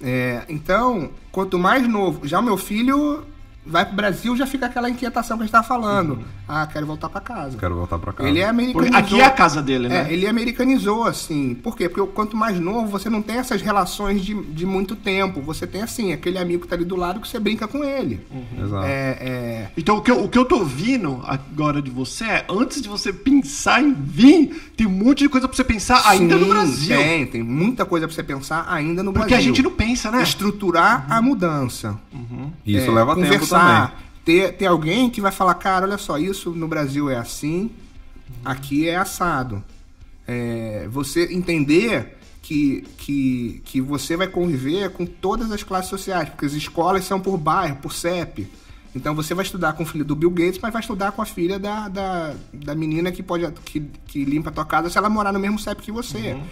É, 0.00 0.44
então, 0.48 1.10
quanto 1.30 1.58
mais 1.58 1.86
novo, 1.88 2.26
já 2.26 2.40
o 2.40 2.42
meu 2.42 2.56
filho 2.56 3.24
vai 3.64 3.84
pro 3.86 3.94
Brasil, 3.94 4.36
já 4.36 4.46
fica 4.46 4.66
aquela 4.66 4.90
inquietação 4.90 5.36
que 5.36 5.44
a 5.44 5.46
gente 5.46 5.52
tá 5.52 5.62
falando. 5.62 6.14
Uhum. 6.14 6.24
Ah, 6.48 6.66
quero 6.66 6.86
voltar 6.86 7.08
para 7.08 7.20
casa. 7.20 7.56
Quero 7.56 7.76
voltar 7.76 7.98
para 7.98 8.12
casa. 8.12 8.28
Ele 8.28 8.40
é 8.40 8.48
americanizou. 8.48 8.98
Aqui 8.98 9.20
é 9.20 9.24
a 9.24 9.30
casa 9.30 9.62
dele, 9.62 9.88
né? 9.88 10.08
É, 10.08 10.12
ele 10.12 10.26
americanizou, 10.26 11.04
assim. 11.04 11.54
Por 11.54 11.76
quê? 11.76 11.88
Porque 11.88 12.12
quanto 12.12 12.36
mais 12.36 12.58
novo, 12.58 12.88
você 12.88 13.08
não 13.08 13.22
tem 13.22 13.36
essas 13.36 13.62
relações 13.62 14.22
de, 14.22 14.34
de 14.34 14.66
muito 14.66 14.96
tempo. 14.96 15.40
Você 15.42 15.66
tem, 15.66 15.82
assim, 15.82 16.12
aquele 16.12 16.38
amigo 16.38 16.62
que 16.62 16.68
tá 16.68 16.74
ali 16.74 16.84
do 16.84 16.96
lado 16.96 17.20
que 17.20 17.28
você 17.28 17.38
brinca 17.38 17.68
com 17.68 17.84
ele. 17.84 18.20
Uhum. 18.30 18.64
Exato. 18.64 18.84
É, 18.84 19.18
é... 19.20 19.70
Então, 19.76 19.96
o 19.96 20.02
que, 20.02 20.10
eu, 20.10 20.24
o 20.24 20.28
que 20.28 20.38
eu 20.38 20.44
tô 20.44 20.56
ouvindo 20.56 21.22
agora 21.24 21.80
de 21.80 21.90
você 21.90 22.24
é, 22.24 22.46
antes 22.50 22.82
de 22.82 22.88
você 22.88 23.12
pensar 23.12 23.82
em 23.82 23.92
vir, 23.92 24.72
tem 24.76 24.86
um 24.86 24.90
monte 24.90 25.20
de 25.20 25.28
coisa 25.28 25.46
pra 25.46 25.56
você 25.56 25.64
pensar 25.64 26.02
Sim, 26.02 26.08
ainda 26.08 26.36
no 26.36 26.46
Brasil. 26.46 26.96
Tem, 26.96 27.26
tem 27.26 27.42
muita 27.42 27.84
coisa 27.84 28.06
pra 28.06 28.14
você 28.14 28.22
pensar 28.22 28.66
ainda 28.68 29.02
no 29.02 29.12
Porque 29.12 29.28
Brasil. 29.28 29.52
Porque 29.52 29.60
a 29.60 29.62
gente 29.62 29.62
não 29.62 29.70
pensa, 29.70 30.10
né? 30.10 30.22
Estruturar 30.22 31.06
uhum. 31.08 31.14
a 31.16 31.22
mudança. 31.22 31.98
Uhum. 32.12 32.50
Isso 32.66 32.90
é, 32.90 32.94
leva 32.94 33.14
tempo 33.14 33.51
ter, 34.24 34.52
ter 34.52 34.66
alguém 34.66 35.10
que 35.10 35.20
vai 35.20 35.32
falar, 35.32 35.54
cara, 35.54 35.86
olha 35.86 35.98
só, 35.98 36.18
isso 36.18 36.50
no 36.50 36.68
Brasil 36.68 37.10
é 37.10 37.16
assim, 37.16 37.70
aqui 38.44 38.88
é 38.88 38.96
assado. 38.96 39.62
É, 40.26 40.86
você 40.90 41.32
entender 41.32 42.18
que, 42.40 42.84
que, 42.96 43.62
que 43.64 43.80
você 43.80 44.16
vai 44.16 44.26
conviver 44.26 44.90
com 44.90 45.06
todas 45.06 45.50
as 45.50 45.62
classes 45.62 45.90
sociais, 45.90 46.28
porque 46.28 46.46
as 46.46 46.52
escolas 46.52 47.04
são 47.04 47.20
por 47.20 47.36
bairro, 47.36 47.76
por 47.76 47.92
CEP. 47.92 48.48
Então 48.94 49.14
você 49.14 49.32
vai 49.32 49.44
estudar 49.44 49.72
com 49.72 49.84
o 49.84 49.86
filho 49.86 50.04
do 50.04 50.14
Bill 50.14 50.30
Gates, 50.30 50.58
mas 50.60 50.72
vai 50.72 50.80
estudar 50.80 51.12
com 51.12 51.22
a 51.22 51.24
filha 51.24 51.58
da, 51.58 51.88
da, 51.88 52.34
da 52.52 52.74
menina 52.74 53.10
que 53.10 53.22
pode 53.22 53.50
que, 53.64 53.80
que 54.06 54.24
limpa 54.24 54.50
a 54.50 54.52
tua 54.52 54.64
casa 54.66 54.90
se 54.90 54.98
ela 54.98 55.08
morar 55.08 55.32
no 55.32 55.38
mesmo 55.38 55.58
CEP 55.58 55.82
que 55.82 55.92
você. 55.92 56.34
Uhum. 56.34 56.44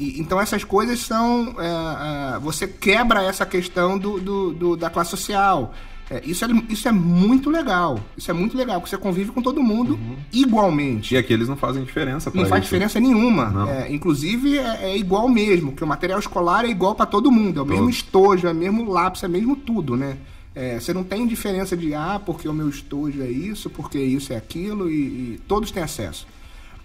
E, 0.00 0.20
então 0.20 0.40
essas 0.40 0.64
coisas 0.64 0.98
são. 1.00 1.54
É, 1.58 2.36
é, 2.36 2.38
você 2.40 2.66
quebra 2.66 3.22
essa 3.22 3.46
questão 3.46 3.96
do, 3.96 4.18
do, 4.20 4.52
do 4.52 4.76
da 4.76 4.90
classe 4.90 5.10
social. 5.10 5.72
É, 6.10 6.22
isso, 6.24 6.44
é, 6.44 6.48
isso 6.68 6.86
é 6.86 6.92
muito 6.92 7.48
legal. 7.48 7.98
Isso 8.16 8.30
é 8.30 8.34
muito 8.34 8.56
legal, 8.56 8.80
porque 8.80 8.94
você 8.94 9.00
convive 9.00 9.32
com 9.32 9.40
todo 9.40 9.62
mundo 9.62 9.94
uhum. 9.94 10.16
igualmente. 10.32 11.14
E 11.14 11.16
aqui 11.16 11.32
eles 11.32 11.48
não 11.48 11.56
fazem 11.56 11.82
diferença 11.82 12.30
Não 12.34 12.46
faz 12.46 12.62
diferença 12.62 13.00
nenhuma. 13.00 13.70
É, 13.70 13.92
inclusive, 13.92 14.58
é, 14.58 14.90
é, 14.90 14.96
igual 14.96 15.28
mesmo, 15.28 15.72
que 15.72 15.82
o 15.82 15.86
material 15.86 16.18
escolar 16.18 16.64
é 16.64 16.68
igual 16.68 16.94
para 16.94 17.06
todo 17.06 17.30
mundo. 17.30 17.60
É 17.60 17.62
o 17.62 17.64
todo. 17.64 17.74
mesmo 17.74 17.88
estojo, 17.88 18.46
é 18.46 18.52
o 18.52 18.54
mesmo 18.54 18.90
lápis, 18.90 19.22
é 19.22 19.28
mesmo 19.28 19.56
tudo, 19.56 19.96
né? 19.96 20.18
É, 20.54 20.78
você 20.78 20.92
não 20.92 21.02
tem 21.02 21.26
diferença 21.26 21.76
de, 21.76 21.94
ah, 21.94 22.20
porque 22.24 22.48
o 22.48 22.52
meu 22.52 22.68
estojo 22.68 23.22
é 23.22 23.28
isso, 23.28 23.68
porque 23.68 23.98
isso 23.98 24.32
é 24.32 24.36
aquilo, 24.36 24.88
e, 24.90 24.94
e 24.94 25.40
todos 25.48 25.70
têm 25.70 25.82
acesso. 25.82 26.26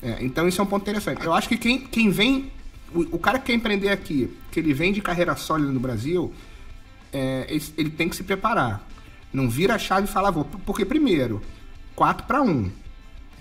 É, 0.01 0.17
então, 0.21 0.47
isso 0.47 0.59
é 0.59 0.63
um 0.63 0.67
ponto 0.67 0.81
interessante. 0.81 1.23
Eu 1.23 1.33
acho 1.33 1.47
que 1.47 1.57
quem, 1.57 1.81
quem 1.81 2.09
vem, 2.09 2.51
o, 2.95 3.01
o, 3.17 3.19
cara 3.19 3.37
que 3.37 3.47
quer 3.47 3.53
empreender 3.53 3.89
aqui, 3.89 4.33
que 4.51 4.59
ele 4.59 4.73
vem 4.73 4.91
de 4.91 5.01
carreira 5.01 5.35
sólida 5.35 5.71
no 5.71 5.79
Brasil, 5.79 6.33
é, 7.13 7.45
ele 7.77 7.89
tem 7.89 8.07
que 8.09 8.15
se 8.15 8.23
preparar. 8.23 8.87
Não 9.31 9.49
vira 9.49 9.75
a 9.75 9.79
chave 9.79 10.05
e 10.07 10.11
fala, 10.11 10.31
vou. 10.31 10.45
Porque, 10.65 10.83
primeiro, 10.85 11.41
4 11.95 12.25
para 12.25 12.41
1. 12.41 12.71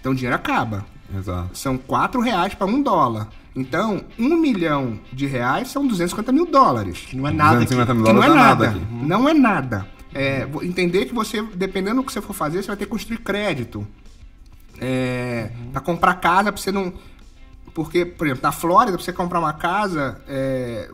Então 0.00 0.12
o 0.12 0.14
dinheiro 0.14 0.36
acaba. 0.36 0.84
Exato. 1.16 1.56
São 1.56 1.78
4 1.78 2.20
reais 2.20 2.54
para 2.54 2.66
1 2.66 2.82
dólar. 2.82 3.28
Então, 3.56 4.04
1 4.18 4.36
milhão 4.36 5.00
de 5.12 5.26
reais 5.26 5.68
são 5.68 5.86
250 5.86 6.30
mil 6.30 6.46
dólares. 6.46 6.98
Que 7.08 7.16
não 7.16 7.26
é 7.26 7.32
nada. 7.32 7.54
250 7.54 7.94
mil 7.94 8.04
dólares 8.04 8.28
não 8.28 8.32
é 8.32 8.36
é 8.36 8.44
nada. 8.44 8.66
nada 8.70 8.86
Não 9.06 9.28
é 9.28 9.34
nada. 9.34 9.88
É, 10.14 10.46
entender 10.62 11.06
que 11.06 11.14
você, 11.14 11.42
dependendo 11.42 11.96
do 12.00 12.06
que 12.06 12.12
você 12.12 12.20
for 12.20 12.32
fazer, 12.34 12.62
você 12.62 12.68
vai 12.68 12.76
ter 12.76 12.84
que 12.84 12.90
construir 12.90 13.18
crédito. 13.18 13.86
É, 14.80 15.50
Pra 15.72 15.80
comprar 15.80 16.14
casa, 16.14 16.52
pra 16.52 16.60
você 16.60 16.70
não. 16.72 16.92
Porque, 17.74 18.04
por 18.04 18.26
exemplo, 18.26 18.42
na 18.42 18.52
Flórida, 18.52 18.96
pra 18.96 19.04
você 19.04 19.12
comprar 19.12 19.38
uma 19.38 19.52
casa, 19.52 20.20
é, 20.28 20.90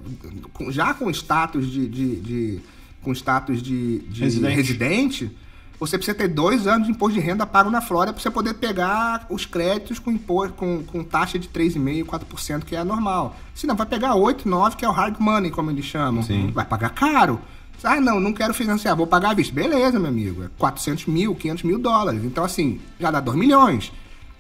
já 0.71 0.93
com 0.95 1.09
status 1.11 1.67
de. 1.71 1.87
de- 1.89 2.17
de- 2.21 2.61
com 3.05 3.13
status 3.13 3.63
de, 3.63 3.99
de 4.01 4.23
Residente. 4.23 4.55
residente, 4.55 5.37
você 5.79 5.99
precisa 5.99 6.17
ter 6.17 6.29
dois 6.29 6.67
anos 6.67 6.87
de 6.87 6.93
imposto 6.93 7.19
de 7.19 7.25
renda 7.25 7.47
pago 7.47 7.71
na 7.71 7.81
Flórida 7.81 8.13
para 8.13 8.23
você 8.23 8.31
poder 8.31 8.55
pegar 8.55 9.27
os 9.29 9.45
créditos 9.45 9.99
com, 9.99 10.11
imposto, 10.11 10.55
com, 10.55 10.83
com 10.83 11.05
taxa 11.05 11.39
de 11.39 11.49
3,5%, 11.49 12.05
4%, 12.05 12.65
que 12.65 12.75
é 12.75 12.79
a 12.79 12.85
normal. 12.85 13.37
Se 13.55 13.67
não, 13.67 13.75
vai 13.75 13.87
pegar 13.87 14.15
8, 14.15 14.49
9, 14.49 14.77
que 14.77 14.85
é 14.85 14.89
o 14.89 14.93
hard 14.93 15.17
money, 15.19 15.51
como 15.51 15.71
eles 15.71 15.85
chamam. 15.85 16.23
Sim. 16.23 16.51
Vai 16.53 16.65
pagar 16.65 16.91
caro. 16.91 17.41
Ah, 17.83 18.01
não, 18.01 18.19
não 18.19 18.33
quero 18.33 18.55
financiar, 18.55 18.97
vou 18.97 19.07
pagar 19.07 19.33
à 19.33 19.35
vista. 19.35 19.55
Beleza, 19.55 19.99
meu 19.99 20.09
amigo. 20.09 20.45
É 20.45 20.49
400 20.57 21.07
mil, 21.07 21.35
500 21.35 21.65
mil 21.65 21.79
dólares. 21.79 22.25
Então, 22.25 22.45
assim, 22.45 22.81
já 22.99 23.11
dá 23.11 23.21
2 23.21 23.37
milhões. 23.37 23.93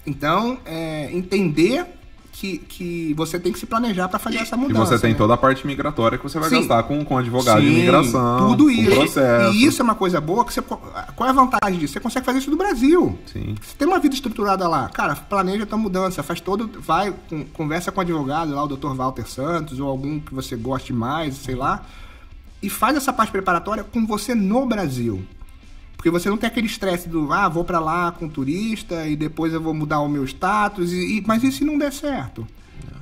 Então, 0.06 0.58
é, 0.64 1.10
entender 1.12 1.86
que, 2.36 2.58
que 2.58 3.14
você 3.14 3.38
tem 3.38 3.52
que 3.52 3.58
se 3.60 3.64
planejar 3.64 4.08
para 4.08 4.18
fazer 4.18 4.38
essa 4.38 4.56
E 4.56 4.58
mudança. 4.58 4.86
você 4.86 4.98
tem 4.98 5.12
né? 5.12 5.16
toda 5.16 5.34
a 5.34 5.36
parte 5.36 5.64
migratória 5.64 6.18
que 6.18 6.24
você 6.24 6.38
vai 6.40 6.48
Sim. 6.48 6.56
gastar 6.58 6.82
com, 6.82 7.04
com 7.04 7.16
advogado 7.16 7.60
de 7.60 7.68
Sim, 7.68 7.72
imigração, 7.74 8.48
tudo 8.48 8.64
com 8.64 8.70
isso. 8.70 8.90
processo. 8.90 9.54
E 9.54 9.64
isso 9.64 9.80
é 9.80 9.84
uma 9.84 9.94
coisa 9.94 10.20
boa 10.20 10.44
que 10.44 10.52
você. 10.52 10.60
Qual 10.60 11.26
é 11.26 11.30
a 11.30 11.32
vantagem 11.32 11.78
disso? 11.78 11.92
Você 11.94 12.00
consegue 12.00 12.26
fazer 12.26 12.38
isso 12.40 12.50
no 12.50 12.56
Brasil. 12.56 13.16
Sim. 13.32 13.54
Você 13.62 13.76
tem 13.78 13.86
uma 13.86 14.00
vida 14.00 14.14
estruturada 14.16 14.66
lá. 14.66 14.88
Cara, 14.88 15.14
planeja 15.14 15.62
a 15.62 15.66
tua 15.66 15.78
mudança, 15.78 16.22
faz 16.24 16.40
todo. 16.40 16.68
Vai, 16.80 17.14
com- 17.30 17.44
conversa 17.46 17.92
com 17.92 17.98
o 17.98 18.02
advogado 18.02 18.52
lá, 18.52 18.64
o 18.64 18.66
Dr. 18.66 18.94
Walter 18.94 19.28
Santos, 19.28 19.78
ou 19.78 19.88
algum 19.88 20.18
que 20.18 20.34
você 20.34 20.56
goste 20.56 20.92
mais, 20.92 21.36
sei 21.36 21.54
lá. 21.54 21.82
E 22.60 22.68
faz 22.68 22.96
essa 22.96 23.12
parte 23.12 23.30
preparatória 23.30 23.84
com 23.84 24.04
você 24.06 24.34
no 24.34 24.66
Brasil. 24.66 25.22
Porque 25.96 26.10
você 26.10 26.28
não 26.28 26.36
tem 26.36 26.46
aquele 26.48 26.66
estresse 26.66 27.08
do, 27.08 27.32
ah, 27.32 27.48
vou 27.48 27.64
pra 27.64 27.80
lá 27.80 28.12
com 28.12 28.28
turista 28.28 29.06
e 29.06 29.16
depois 29.16 29.52
eu 29.52 29.60
vou 29.60 29.72
mudar 29.72 30.00
o 30.00 30.08
meu 30.08 30.24
status. 30.24 30.92
E, 30.92 31.18
e- 31.18 31.24
mas 31.26 31.42
e 31.42 31.50
se 31.50 31.64
não 31.64 31.78
der 31.78 31.92
certo? 31.92 32.46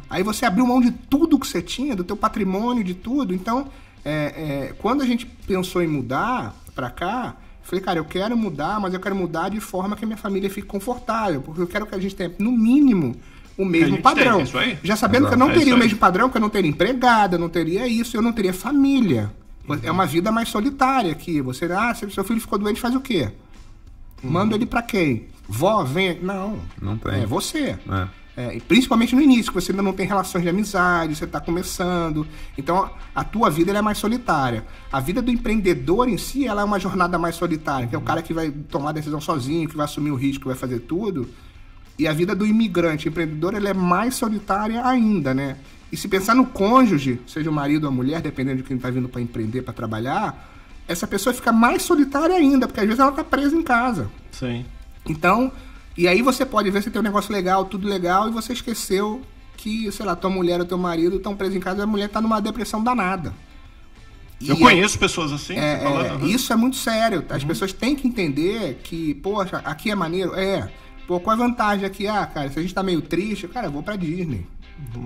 Aí 0.08 0.22
você 0.22 0.44
abriu 0.44 0.66
mão 0.66 0.80
de 0.80 0.90
tudo 0.90 1.38
que 1.38 1.46
você 1.46 1.62
tinha, 1.62 1.96
do 1.96 2.04
teu 2.04 2.16
patrimônio, 2.16 2.84
de 2.84 2.94
tudo. 2.94 3.34
Então, 3.34 3.68
é, 4.04 4.68
é, 4.70 4.74
quando 4.78 5.02
a 5.02 5.06
gente 5.06 5.24
pensou 5.24 5.82
em 5.82 5.86
mudar 5.86 6.54
pra 6.74 6.90
cá, 6.90 7.34
eu 7.62 7.66
falei, 7.66 7.82
cara, 7.82 7.98
eu 7.98 8.04
quero 8.04 8.36
mudar, 8.36 8.78
mas 8.78 8.92
eu 8.92 9.00
quero 9.00 9.16
mudar 9.16 9.48
de 9.48 9.58
forma 9.58 9.96
que 9.96 10.04
a 10.04 10.06
minha 10.06 10.18
família 10.18 10.50
fique 10.50 10.66
confortável. 10.66 11.40
Porque 11.40 11.62
eu 11.62 11.66
quero 11.66 11.86
que 11.86 11.94
a 11.94 11.98
gente 11.98 12.14
tenha, 12.14 12.30
no 12.38 12.52
mínimo, 12.52 13.16
o 13.56 13.64
mesmo 13.64 14.02
padrão. 14.02 14.32
tem, 14.32 14.40
é 14.40 14.44
isso 14.44 14.58
aí. 14.58 14.78
Já 14.84 14.96
sabendo 14.96 15.22
que 15.28 15.34
eu 15.34 15.38
Exato, 15.38 15.38
não 15.38 15.50
é 15.50 15.54
teria 15.54 15.68
isso 15.68 15.76
o 15.76 15.78
mesmo 15.78 15.98
padrão, 15.98 16.28
que 16.28 16.36
eu 16.36 16.40
não 16.40 16.50
teria 16.50 16.70
empregada, 16.70 17.36
eu 17.36 17.40
não 17.40 17.48
teria 17.48 17.86
isso, 17.88 18.16
eu 18.16 18.22
não 18.22 18.32
teria 18.32 18.52
família. 18.52 19.32
É 19.82 19.90
uma 19.90 20.06
vida 20.06 20.32
mais 20.32 20.48
solitária 20.48 21.12
aqui. 21.12 21.40
Você, 21.40 21.66
ah, 21.66 21.94
se 21.94 22.10
seu 22.10 22.24
filho 22.24 22.40
ficou 22.40 22.58
doente, 22.58 22.80
faz 22.80 22.94
o 22.94 23.00
quê? 23.00 23.30
Manda 24.22 24.54
ele 24.54 24.66
pra 24.66 24.82
quem? 24.82 25.28
Vó, 25.48 25.84
vem. 25.84 26.18
Não. 26.22 26.60
Não 26.80 26.96
tem. 26.96 27.22
É 27.22 27.26
você. 27.26 27.78
É. 27.88 28.22
É, 28.34 28.56
e 28.56 28.60
principalmente 28.60 29.14
no 29.14 29.20
início, 29.20 29.52
que 29.52 29.60
você 29.60 29.72
ainda 29.72 29.82
não 29.82 29.92
tem 29.92 30.06
relações 30.06 30.42
de 30.42 30.48
amizade, 30.48 31.14
você 31.14 31.24
está 31.24 31.38
começando. 31.38 32.26
Então, 32.56 32.90
a 33.14 33.22
tua 33.22 33.50
vida 33.50 33.76
é 33.76 33.82
mais 33.82 33.98
solitária. 33.98 34.64
A 34.90 35.00
vida 35.00 35.20
do 35.20 35.30
empreendedor 35.30 36.08
em 36.08 36.16
si, 36.16 36.46
ela 36.46 36.62
é 36.62 36.64
uma 36.64 36.80
jornada 36.80 37.18
mais 37.18 37.34
solitária, 37.34 37.86
que 37.86 37.94
é 37.94 37.98
o 37.98 38.02
cara 38.02 38.22
que 38.22 38.32
vai 38.32 38.50
tomar 38.50 38.90
a 38.90 38.92
decisão 38.92 39.20
sozinho, 39.20 39.68
que 39.68 39.76
vai 39.76 39.84
assumir 39.84 40.10
o 40.10 40.16
risco, 40.16 40.42
que 40.42 40.48
vai 40.48 40.56
fazer 40.56 40.80
tudo. 40.80 41.28
E 41.98 42.08
a 42.08 42.12
vida 42.14 42.34
do 42.34 42.46
imigrante 42.46 43.06
empreendedor, 43.06 43.54
ela 43.54 43.68
é 43.68 43.74
mais 43.74 44.14
solitária 44.14 44.82
ainda, 44.84 45.34
né? 45.34 45.58
E 45.92 45.96
se 45.96 46.08
pensar 46.08 46.34
no 46.34 46.46
cônjuge, 46.46 47.20
seja 47.26 47.50
o 47.50 47.52
marido 47.52 47.84
ou 47.84 47.90
a 47.90 47.92
mulher, 47.92 48.22
dependendo 48.22 48.56
de 48.56 48.62
quem 48.62 48.76
está 48.78 48.88
vindo 48.90 49.10
para 49.10 49.20
empreender, 49.20 49.60
para 49.60 49.74
trabalhar, 49.74 50.50
essa 50.88 51.06
pessoa 51.06 51.34
fica 51.34 51.52
mais 51.52 51.82
solitária 51.82 52.34
ainda, 52.34 52.66
porque 52.66 52.80
às 52.80 52.86
vezes 52.86 52.98
ela 52.98 53.10
está 53.10 53.22
presa 53.22 53.54
em 53.54 53.62
casa. 53.62 54.10
Sim. 54.30 54.64
Então, 55.06 55.52
e 55.96 56.08
aí 56.08 56.22
você 56.22 56.46
pode 56.46 56.70
ver 56.70 56.82
se 56.82 56.90
tem 56.90 56.98
um 57.00 57.04
negócio 57.04 57.30
legal, 57.30 57.66
tudo 57.66 57.86
legal, 57.86 58.26
e 58.28 58.32
você 58.32 58.54
esqueceu 58.54 59.20
que, 59.56 59.92
sei 59.92 60.06
lá, 60.06 60.16
tua 60.16 60.30
mulher 60.30 60.58
ou 60.60 60.66
teu 60.66 60.78
marido 60.78 61.16
estão 61.16 61.36
presos 61.36 61.54
em 61.56 61.60
casa 61.60 61.80
e 61.80 61.82
a 61.82 61.86
mulher 61.86 62.08
tá 62.08 62.20
numa 62.20 62.40
depressão 62.40 62.82
danada. 62.82 63.34
Eu 64.40 64.56
E 64.56 64.58
conheço 64.58 64.98
pessoas 64.98 65.30
assim, 65.30 65.54
É, 65.54 65.84
é, 65.84 66.26
isso 66.26 66.52
é 66.52 66.56
muito 66.56 66.76
sério. 66.76 67.24
As 67.28 67.44
pessoas 67.44 67.72
têm 67.72 67.94
que 67.94 68.08
entender 68.08 68.80
que, 68.82 69.14
poxa, 69.14 69.58
aqui 69.58 69.90
é 69.90 69.94
maneiro. 69.94 70.34
É. 70.34 70.68
Pô, 71.06 71.20
qual 71.20 71.34
a 71.34 71.38
vantagem 71.38 71.84
aqui? 71.84 72.08
Ah, 72.08 72.26
cara, 72.26 72.50
se 72.50 72.58
a 72.58 72.62
gente 72.62 72.74
tá 72.74 72.82
meio 72.82 73.02
triste, 73.02 73.46
cara, 73.46 73.66
eu 73.68 73.70
vou 73.70 73.82
pra 73.82 73.94
Disney. 73.94 74.46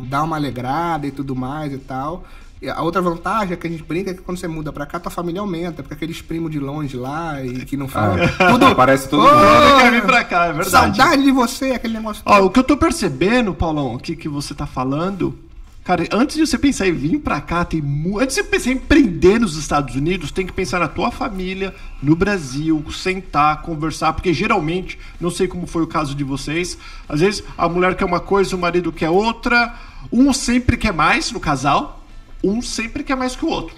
Dar 0.09 0.23
uma 0.23 0.37
alegrada 0.37 1.07
e 1.07 1.11
tudo 1.11 1.35
mais 1.35 1.73
e 1.73 1.79
tal. 1.79 2.25
E 2.61 2.71
a 2.71 2.81
outra 2.81 3.03
vantagem 3.03 3.53
é 3.53 3.57
que 3.57 3.67
a 3.67 3.71
gente 3.71 3.83
brinca 3.83 4.15
que 4.15 4.23
quando 4.23 4.39
você 4.39 4.49
muda 4.49 4.73
pra 4.73 4.87
cá, 4.87 4.99
tua 4.99 5.11
família 5.11 5.41
aumenta, 5.41 5.83
porque 5.83 5.95
aqueles 5.95 6.23
primos 6.23 6.51
de 6.51 6.59
longe 6.59 6.97
lá 6.97 7.45
e 7.45 7.67
que 7.67 7.77
não 7.77 7.87
falam. 7.87 8.17
Ah, 8.39 8.75
Parece 8.75 9.09
todo 9.09 9.23
mundo. 9.23 9.35
Eu 9.35 9.77
quero 9.79 9.95
vir 9.97 10.03
pra 10.03 10.25
cá, 10.25 10.47
é 10.47 10.53
verdade. 10.53 10.97
Saudade 10.97 11.23
de 11.23 11.31
você, 11.31 11.73
aquele 11.73 11.95
negócio. 11.95 12.23
Ó, 12.25 12.47
o 12.47 12.51
que 12.51 12.59
eu 12.59 12.65
tô 12.65 12.77
percebendo, 12.77 13.55
Paulão, 13.55 13.97
aqui 13.97 14.17
que 14.17 14.29
você 14.29 14.55
tá 14.55 14.67
falando, 14.67 15.39
cara, 15.87 16.05
antes 16.11 16.35
de 16.35 16.45
você 16.45 16.59
pensar 16.59 16.89
em 16.89 16.93
vir 16.93 17.21
pra 17.21 17.41
cá, 17.41 17.65
tem 17.65 17.81
mu... 17.81 18.19
antes 18.19 18.35
de 18.35 18.43
você 18.43 18.49
pensar 18.49 18.71
em 18.71 18.75
empreender 18.75 19.39
nos 19.39 19.57
Estados 19.57 19.95
Unidos, 19.95 20.33
tem 20.33 20.45
que 20.45 20.53
pensar 20.53 20.81
na 20.81 20.89
tua 20.89 21.13
família, 21.13 21.73
no 22.03 22.17
Brasil, 22.17 22.85
sentar, 22.91 23.63
conversar, 23.63 24.13
porque 24.13 24.35
geralmente, 24.35 24.99
não 25.21 25.31
sei 25.31 25.47
como 25.47 25.65
foi 25.65 25.85
o 25.85 25.87
caso 25.87 26.13
de 26.13 26.25
vocês, 26.25 26.77
às 27.09 27.21
vezes 27.21 27.45
a 27.57 27.69
mulher 27.69 27.95
quer 27.95 28.05
uma 28.05 28.19
coisa, 28.19 28.57
o 28.57 28.59
marido 28.59 28.91
quer 28.91 29.11
outra, 29.11 29.73
um 30.11 30.33
sempre 30.33 30.77
quer 30.77 30.93
mais 30.93 31.31
no 31.31 31.39
casal, 31.39 32.05
um 32.43 32.61
sempre 32.61 33.05
quer 33.05 33.17
mais 33.17 33.37
que 33.37 33.45
o 33.45 33.49
outro 33.49 33.77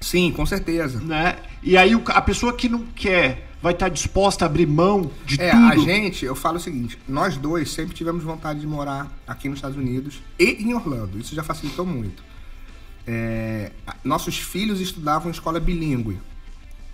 Sim, 0.00 0.32
com 0.32 0.44
certeza. 0.44 0.98
né? 1.00 1.36
E 1.62 1.76
aí 1.76 1.92
a 2.06 2.22
pessoa 2.22 2.52
que 2.54 2.68
não 2.68 2.84
quer 2.96 3.49
vai 3.62 3.72
estar 3.72 3.88
disposta 3.88 4.44
a 4.44 4.46
abrir 4.46 4.66
mão 4.66 5.10
de 5.26 5.40
É, 5.40 5.50
tudo. 5.50 5.64
a 5.66 5.76
gente, 5.76 6.24
eu 6.24 6.34
falo 6.34 6.56
o 6.56 6.60
seguinte, 6.60 6.98
nós 7.06 7.36
dois 7.36 7.70
sempre 7.70 7.94
tivemos 7.94 8.24
vontade 8.24 8.60
de 8.60 8.66
morar 8.66 9.10
aqui 9.26 9.48
nos 9.48 9.58
Estados 9.58 9.76
Unidos 9.76 10.20
e 10.38 10.62
em 10.62 10.74
Orlando. 10.74 11.18
Isso 11.18 11.34
já 11.34 11.42
facilitou 11.42 11.84
muito. 11.84 12.22
É, 13.06 13.72
nossos 14.04 14.38
filhos 14.38 14.80
estudavam 14.80 15.28
em 15.28 15.32
escola 15.32 15.58
bilíngue. 15.60 16.18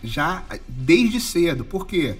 Já 0.02 0.44
desde 0.68 1.20
cedo. 1.20 1.64
Por 1.64 1.86
quê? 1.86 2.16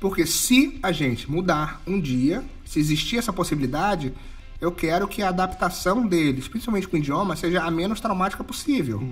Porque 0.00 0.26
se 0.26 0.78
a 0.82 0.92
gente 0.92 1.30
mudar 1.30 1.80
um 1.86 2.00
dia, 2.00 2.44
se 2.64 2.78
existir 2.78 3.16
essa 3.18 3.32
possibilidade, 3.32 4.12
eu 4.60 4.70
quero 4.72 5.08
que 5.08 5.22
a 5.22 5.28
adaptação 5.28 6.06
deles, 6.06 6.46
principalmente 6.48 6.86
com 6.86 6.96
o 6.96 6.98
idioma, 6.98 7.34
seja 7.36 7.62
a 7.62 7.70
menos 7.70 8.00
traumática 8.00 8.44
possível. 8.44 9.02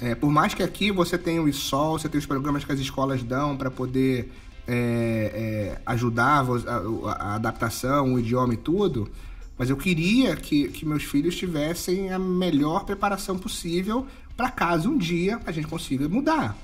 É, 0.00 0.14
por 0.14 0.30
mais 0.30 0.54
que 0.54 0.62
aqui 0.62 0.90
você 0.90 1.18
tenha 1.18 1.42
o 1.42 1.48
ISOL, 1.48 1.98
você 1.98 2.08
tem 2.08 2.18
os 2.18 2.26
programas 2.26 2.64
que 2.64 2.72
as 2.72 2.78
escolas 2.80 3.22
dão 3.22 3.56
para 3.56 3.70
poder 3.70 4.32
é, 4.66 5.76
é, 5.76 5.82
ajudar 5.86 6.44
a, 6.44 7.10
a- 7.10 7.34
adaptação, 7.34 8.14
o 8.14 8.18
idioma 8.18 8.54
e 8.54 8.56
tudo, 8.56 9.10
mas 9.58 9.68
eu 9.68 9.76
queria 9.76 10.36
que, 10.36 10.68
que 10.68 10.86
meus 10.86 11.02
filhos 11.02 11.36
tivessem 11.36 12.10
a 12.12 12.18
melhor 12.18 12.84
preparação 12.84 13.38
possível 13.38 14.06
para 14.36 14.50
caso 14.50 14.88
um 14.90 14.96
dia 14.96 15.38
a 15.44 15.52
gente 15.52 15.66
consiga 15.66 16.08
mudar. 16.08 16.56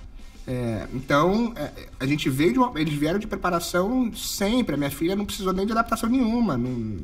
É, 0.46 0.86
então, 0.94 1.52
é, 1.56 1.72
a 2.00 2.06
gente 2.06 2.30
veio 2.30 2.52
de 2.54 2.58
uma- 2.58 2.80
eles 2.80 2.94
vieram 2.94 3.18
de 3.18 3.26
preparação 3.26 4.10
sempre. 4.14 4.76
A 4.76 4.78
minha 4.78 4.90
filha 4.90 5.16
não 5.16 5.26
precisou 5.26 5.52
nem 5.52 5.66
de 5.66 5.72
adaptação 5.72 6.08
nenhuma. 6.08 6.56
Não, 6.56 6.96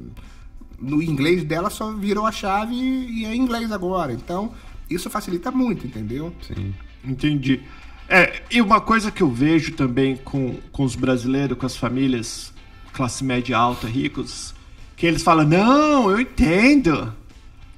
no 0.80 1.02
inglês 1.02 1.44
dela 1.44 1.68
só 1.68 1.92
virou 1.92 2.24
a 2.24 2.32
chave 2.32 2.74
e 2.74 3.24
é 3.26 3.34
inglês 3.34 3.70
agora. 3.72 4.12
Então, 4.12 4.52
isso 4.88 5.10
facilita 5.10 5.50
muito, 5.50 5.86
entendeu? 5.86 6.34
Sim. 6.46 6.74
Entendi. 7.04 7.60
É, 8.08 8.42
e 8.50 8.60
uma 8.60 8.80
coisa 8.80 9.10
que 9.10 9.22
eu 9.22 9.30
vejo 9.30 9.72
também 9.72 10.16
com, 10.16 10.58
com 10.70 10.82
os 10.84 10.94
brasileiros, 10.94 11.56
com 11.56 11.66
as 11.66 11.76
famílias 11.76 12.52
classe 12.92 13.24
média 13.24 13.56
alta, 13.56 13.86
ricos, 13.86 14.54
que 14.96 15.06
eles 15.06 15.22
falam, 15.22 15.46
não, 15.46 16.10
eu 16.10 16.20
entendo. 16.20 17.12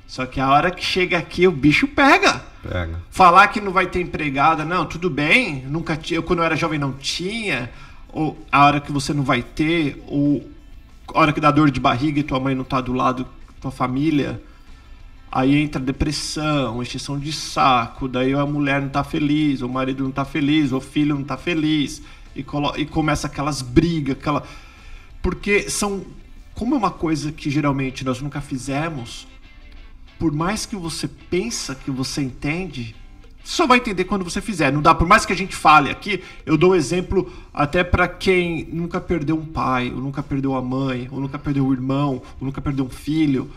Só 0.06 0.26
que 0.26 0.40
a 0.40 0.50
hora 0.50 0.70
que 0.70 0.84
chega 0.84 1.16
aqui, 1.16 1.46
o 1.46 1.52
bicho 1.52 1.86
pega. 1.88 2.44
Pega. 2.62 3.00
Falar 3.10 3.48
que 3.48 3.60
não 3.60 3.72
vai 3.72 3.86
ter 3.86 4.00
empregada, 4.00 4.64
não, 4.64 4.84
tudo 4.84 5.08
bem, 5.08 5.64
nunca 5.68 5.96
tinha, 5.96 6.18
eu 6.18 6.22
quando 6.22 6.40
eu 6.40 6.44
era 6.44 6.56
jovem 6.56 6.78
não 6.78 6.92
tinha, 6.92 7.70
ou 8.12 8.38
a 8.50 8.64
hora 8.64 8.80
que 8.80 8.92
você 8.92 9.12
não 9.12 9.22
vai 9.22 9.42
ter, 9.42 10.02
ou 10.06 10.48
a 11.08 11.20
hora 11.20 11.32
que 11.32 11.40
dá 11.40 11.50
dor 11.50 11.70
de 11.70 11.80
barriga 11.80 12.20
e 12.20 12.22
tua 12.22 12.40
mãe 12.40 12.54
não 12.54 12.64
tá 12.64 12.80
do 12.80 12.92
lado, 12.92 13.26
tua 13.60 13.70
família, 13.70 14.42
aí 15.34 15.60
entra 15.60 15.80
depressão, 15.80 16.80
extinção 16.80 17.18
de 17.18 17.32
saco, 17.32 18.06
daí 18.06 18.32
a 18.34 18.46
mulher 18.46 18.80
não 18.80 18.88
tá 18.88 19.02
feliz, 19.02 19.62
o 19.62 19.68
marido 19.68 20.04
não 20.04 20.12
tá 20.12 20.24
feliz, 20.24 20.70
o 20.70 20.80
filho 20.80 21.16
não 21.16 21.24
tá 21.24 21.36
feliz, 21.36 22.00
e, 22.36 22.46
e 22.76 22.86
começa 22.86 23.26
aquelas 23.26 23.60
brigas, 23.60 24.16
aquela... 24.16 24.44
Porque 25.20 25.68
são... 25.68 26.04
Como 26.54 26.76
é 26.76 26.78
uma 26.78 26.92
coisa 26.92 27.32
que 27.32 27.50
geralmente 27.50 28.04
nós 28.04 28.20
nunca 28.20 28.40
fizemos, 28.40 29.26
por 30.20 30.30
mais 30.30 30.66
que 30.66 30.76
você 30.76 31.08
pensa 31.08 31.74
que 31.74 31.90
você 31.90 32.22
entende, 32.22 32.94
só 33.42 33.66
vai 33.66 33.78
entender 33.78 34.04
quando 34.04 34.22
você 34.22 34.40
fizer. 34.40 34.72
Não 34.72 34.80
dá, 34.80 34.94
por 34.94 35.08
mais 35.08 35.26
que 35.26 35.32
a 35.32 35.36
gente 35.36 35.56
fale 35.56 35.90
aqui, 35.90 36.22
eu 36.46 36.56
dou 36.56 36.70
um 36.70 36.74
exemplo 36.76 37.28
até 37.52 37.82
para 37.82 38.06
quem 38.06 38.68
nunca 38.72 39.00
perdeu 39.00 39.36
um 39.36 39.44
pai, 39.44 39.90
ou 39.92 40.00
nunca 40.00 40.22
perdeu 40.22 40.54
a 40.54 40.62
mãe, 40.62 41.08
ou 41.10 41.18
nunca 41.18 41.40
perdeu 41.40 41.66
um 41.66 41.72
irmão, 41.72 42.22
ou 42.40 42.46
nunca 42.46 42.60
perdeu 42.60 42.84
um 42.84 42.88
filho. 42.88 43.50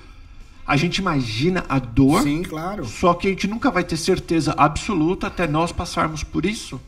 A 0.68 0.76
gente 0.76 0.98
imagina 0.98 1.64
a 1.70 1.80
dor, 1.80 2.24
Sim, 2.24 2.44
claro. 2.44 2.86
só 2.86 3.14
que 3.14 3.28
a 3.28 3.30
gente 3.30 3.48
nunca 3.48 3.72
vai 3.72 3.86
ter 3.86 3.96
certeza 3.96 4.54
absoluta 4.58 5.28
até 5.28 5.48
nós 5.48 5.72
passarmos 5.72 6.24
por 6.24 6.46
isso. 6.46 6.80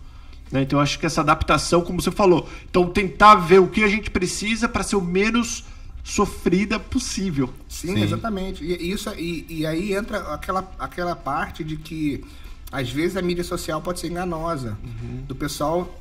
Né? 0.51 0.63
Então 0.63 0.79
eu 0.79 0.83
acho 0.83 0.99
que 0.99 1.05
essa 1.05 1.21
adaptação, 1.21 1.81
como 1.81 2.01
você 2.01 2.11
falou, 2.11 2.49
então 2.69 2.89
tentar 2.89 3.35
ver 3.35 3.59
o 3.59 3.67
que 3.67 3.83
a 3.83 3.87
gente 3.87 4.11
precisa 4.11 4.67
para 4.67 4.83
ser 4.83 4.97
o 4.97 5.01
menos 5.01 5.63
sofrida 6.03 6.79
possível. 6.79 7.53
Sim, 7.67 7.95
Sim. 7.95 8.01
exatamente. 8.01 8.63
E, 8.63 8.91
isso, 8.91 9.09
e, 9.17 9.45
e 9.47 9.65
aí 9.65 9.93
entra 9.93 10.33
aquela, 10.33 10.69
aquela 10.77 11.15
parte 11.15 11.63
de 11.63 11.77
que 11.77 12.23
às 12.71 12.89
vezes 12.89 13.15
a 13.15 13.21
mídia 13.21 13.43
social 13.43 13.81
pode 13.81 13.99
ser 13.99 14.07
enganosa. 14.07 14.77
Uhum. 14.83 15.23
Do 15.27 15.35
pessoal. 15.35 15.95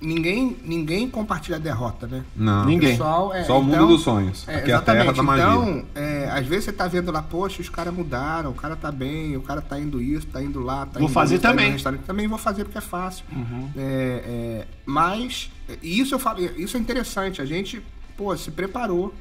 Ninguém, 0.00 0.56
ninguém 0.64 1.08
compartilha 1.08 1.56
a 1.56 1.60
derrota, 1.60 2.06
né? 2.06 2.24
Não. 2.34 2.64
Ninguém. 2.64 2.90
Pessoal, 2.90 3.32
é, 3.34 3.44
Só 3.44 3.58
o 3.58 3.62
mundo 3.62 3.74
então- 3.74 3.86
dos 3.88 4.02
sonhos. 4.02 4.46
É, 4.48 4.56
Aqui 4.56 4.70
é 4.70 4.74
a 4.74 4.80
terra 4.80 5.04
exatamente. 5.04 5.16
da 5.16 5.22
magia. 5.22 5.44
Então, 5.44 5.84
é, 5.94 6.30
às 6.30 6.46
vezes 6.46 6.64
você 6.66 6.72
tá 6.72 6.86
vendo 6.86 7.10
lá, 7.12 7.22
poxa, 7.22 7.60
os 7.62 7.68
caras 7.68 7.94
mudaram, 7.94 8.50
o 8.50 8.54
cara 8.54 8.76
tá 8.76 8.90
bem, 8.92 9.36
o 9.36 9.42
cara 9.42 9.60
tá 9.60 9.78
indo 9.78 10.00
isso, 10.00 10.26
tá 10.26 10.42
indo 10.42 10.60
lá, 10.60 10.86
tá 10.86 10.98
Vou 10.98 11.04
indo 11.08 11.12
fazer 11.12 11.34
isso, 11.36 11.42
tá 11.42 11.50
indo 11.52 11.82
também. 11.82 12.00
Também 12.06 12.26
vou 12.28 12.38
fazer 12.38 12.64
porque 12.64 12.78
é 12.78 12.82
fácil. 12.82 13.24
É, 13.76 13.80
é, 13.80 14.66
mas, 14.84 15.50
e 15.82 15.98
isso 16.00 16.14
eu 16.14 16.18
falo, 16.18 16.40
isso 16.56 16.76
é 16.76 16.80
interessante. 16.80 17.40
A 17.40 17.44
gente, 17.44 17.82
pô, 18.16 18.36
se 18.36 18.50
preparou. 18.50 19.14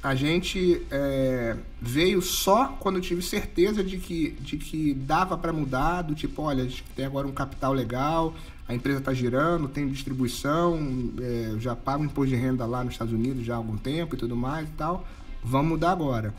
A 0.00 0.14
gente 0.14 0.80
é, 0.92 1.56
veio 1.82 2.22
só 2.22 2.68
quando 2.78 2.96
eu 2.96 3.02
tive 3.02 3.20
certeza 3.20 3.82
de 3.82 3.98
que, 3.98 4.30
de 4.40 4.56
que 4.56 4.94
dava 4.94 5.36
para 5.36 5.52
mudar, 5.52 6.02
do 6.02 6.14
tipo, 6.14 6.42
olha, 6.42 6.62
a 6.62 6.66
gente 6.68 6.84
tem 6.94 7.04
agora 7.04 7.26
um 7.26 7.32
capital 7.32 7.72
legal, 7.72 8.32
a 8.68 8.74
empresa 8.74 9.00
está 9.00 9.12
girando, 9.12 9.66
tem 9.66 9.88
distribuição, 9.88 10.78
é, 11.20 11.56
já 11.58 11.74
pago 11.74 12.04
imposto 12.04 12.30
de 12.30 12.36
renda 12.36 12.64
lá 12.64 12.84
nos 12.84 12.94
Estados 12.94 13.12
Unidos 13.12 13.44
já 13.44 13.54
há 13.54 13.56
algum 13.56 13.76
tempo 13.76 14.14
e 14.14 14.18
tudo 14.18 14.36
mais 14.36 14.68
e 14.68 14.72
tal. 14.72 15.06
Vamos 15.42 15.70
mudar 15.70 15.90
agora. 15.90 16.32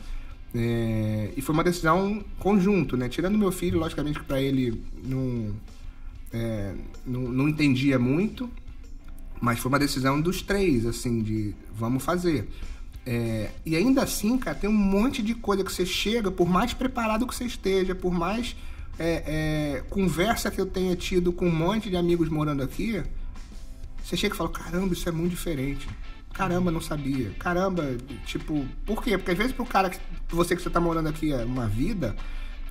É, 0.54 1.30
e 1.36 1.42
foi 1.42 1.52
uma 1.52 1.64
decisão 1.64 2.24
conjunto, 2.38 2.96
né? 2.96 3.08
Tirando 3.08 3.36
meu 3.36 3.52
filho, 3.52 3.78
logicamente 3.78 4.18
que 4.18 4.24
para 4.24 4.40
ele 4.40 4.82
não, 5.04 5.54
é, 6.32 6.74
não, 7.06 7.20
não 7.22 7.48
entendia 7.48 7.98
muito, 7.98 8.48
mas 9.40 9.58
foi 9.58 9.68
uma 9.68 9.78
decisão 9.78 10.20
dos 10.20 10.40
três, 10.40 10.86
assim, 10.86 11.22
de 11.22 11.54
vamos 11.74 12.02
fazer. 12.02 12.48
É, 13.06 13.48
e 13.64 13.74
ainda 13.76 14.02
assim, 14.02 14.36
cara, 14.36 14.56
tem 14.56 14.68
um 14.68 14.74
monte 14.74 15.22
de 15.22 15.34
coisa 15.34 15.64
que 15.64 15.72
você 15.72 15.86
chega, 15.86 16.30
por 16.30 16.48
mais 16.48 16.72
preparado 16.74 17.26
que 17.26 17.34
você 17.34 17.44
esteja, 17.44 17.94
por 17.94 18.12
mais 18.12 18.54
é, 18.98 19.22
é, 19.78 19.82
conversa 19.88 20.50
que 20.50 20.60
eu 20.60 20.66
tenha 20.66 20.94
tido 20.94 21.32
com 21.32 21.46
um 21.46 21.54
monte 21.54 21.88
de 21.88 21.96
amigos 21.96 22.28
morando 22.28 22.62
aqui, 22.62 23.02
você 24.04 24.16
chega 24.16 24.34
e 24.34 24.36
fala, 24.38 24.50
caramba, 24.50 24.92
isso 24.92 25.08
é 25.08 25.12
muito 25.12 25.30
diferente. 25.30 25.88
Caramba, 26.32 26.70
não 26.70 26.80
sabia. 26.80 27.30
Caramba, 27.38 27.96
tipo, 28.26 28.64
por 28.86 29.02
quê? 29.02 29.16
Porque 29.18 29.32
às 29.32 29.38
vezes 29.38 29.52
pro 29.52 29.64
cara, 29.64 29.90
que, 29.90 29.98
você 30.28 30.54
que 30.54 30.62
você 30.62 30.70
tá 30.70 30.80
morando 30.80 31.08
aqui 31.08 31.32
há 31.32 31.38
uma 31.44 31.66
vida, 31.66 32.14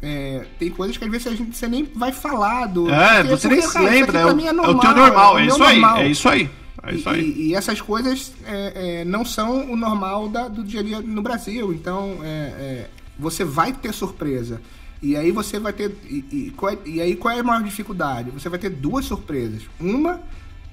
é, 0.02 0.46
tem 0.58 0.70
coisas 0.70 0.98
que 0.98 1.04
às 1.04 1.12
vezes 1.12 1.28
a 1.28 1.36
gente, 1.36 1.58
você 1.58 1.68
nem 1.68 1.84
vai 1.84 2.12
falar 2.12 2.68
do. 2.68 2.90
É, 2.90 3.18
porque- 3.24 3.30
você 3.36 3.48
nem 3.48 3.62
se 3.62 3.74
cara, 3.74 3.90
lembra, 3.90 4.20
aqui 4.20 4.30
é, 4.30 4.32
o, 4.32 4.36
mim 4.36 4.46
é 4.46 4.52
o 4.54 4.80
teu 4.80 4.96
normal, 4.96 5.40
é 5.40 5.46
meu 5.46 5.54
isso 5.56 5.64
aí, 5.64 5.80
normal. 5.80 5.98
é 5.98 6.08
isso 6.08 6.30
aí. 6.30 6.50
É 6.84 6.96
isso 6.96 7.10
E- 7.10 7.14
aí. 7.14 7.22
E, 7.38 7.48
e 7.50 7.56
essas 7.56 7.82
coisas 7.82 8.34
é, 8.46 9.02
é, 9.02 9.06
não 9.06 9.24
são 9.26 9.72
o 9.72 9.76
normal 9.76 10.30
da- 10.30 10.48
do 10.48 10.64
dia 10.64 10.80
a 10.80 10.84
dia 10.84 11.02
no 11.02 11.22
Brasil. 11.22 11.74
Então, 11.74 12.20
é, 12.24 12.28
é, 12.28 12.90
você 13.18 13.44
vai 13.44 13.74
ter 13.74 13.94
surpresa. 13.94 14.62
E 15.02 15.16
aí 15.16 15.32
você 15.32 15.60
vai 15.60 15.72
ter. 15.74 15.96
E, 16.06 16.26
e 16.32 16.52
qual 16.52 16.74
é- 16.74 16.78
e 16.86 17.02
aí 17.02 17.16
qual 17.16 17.34
é 17.34 17.40
a 17.40 17.44
maior 17.44 17.64
dificuldade? 17.64 18.32
Você 18.32 18.50
vai 18.50 18.60
ter 18.60 18.70
duas 18.70 19.06
surpresas. 19.06 19.64
Uma, 19.80 20.22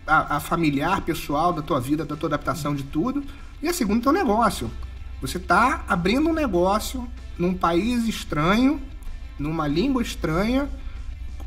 a, 0.07 0.37
a 0.37 0.41
familiar, 0.41 1.01
pessoal, 1.03 1.53
da 1.53 1.63
tua 1.63 1.81
vida, 1.81 2.05
da 2.05 2.17
tua 2.17 2.29
adaptação 2.29 2.75
de 2.75 2.83
tudo. 2.85 3.23
E 3.63 3.69
a 3.69 3.73
segunda, 3.73 4.03
teu 4.03 4.13
negócio. 4.13 4.71
Você 5.21 5.39
está 5.39 5.85
abrindo 5.89 6.29
um 6.29 6.33
negócio 6.33 7.07
num 7.39 7.55
país 7.55 8.07
estranho, 8.07 8.81
numa 9.39 9.67
língua 9.67 10.03
estranha, 10.03 10.69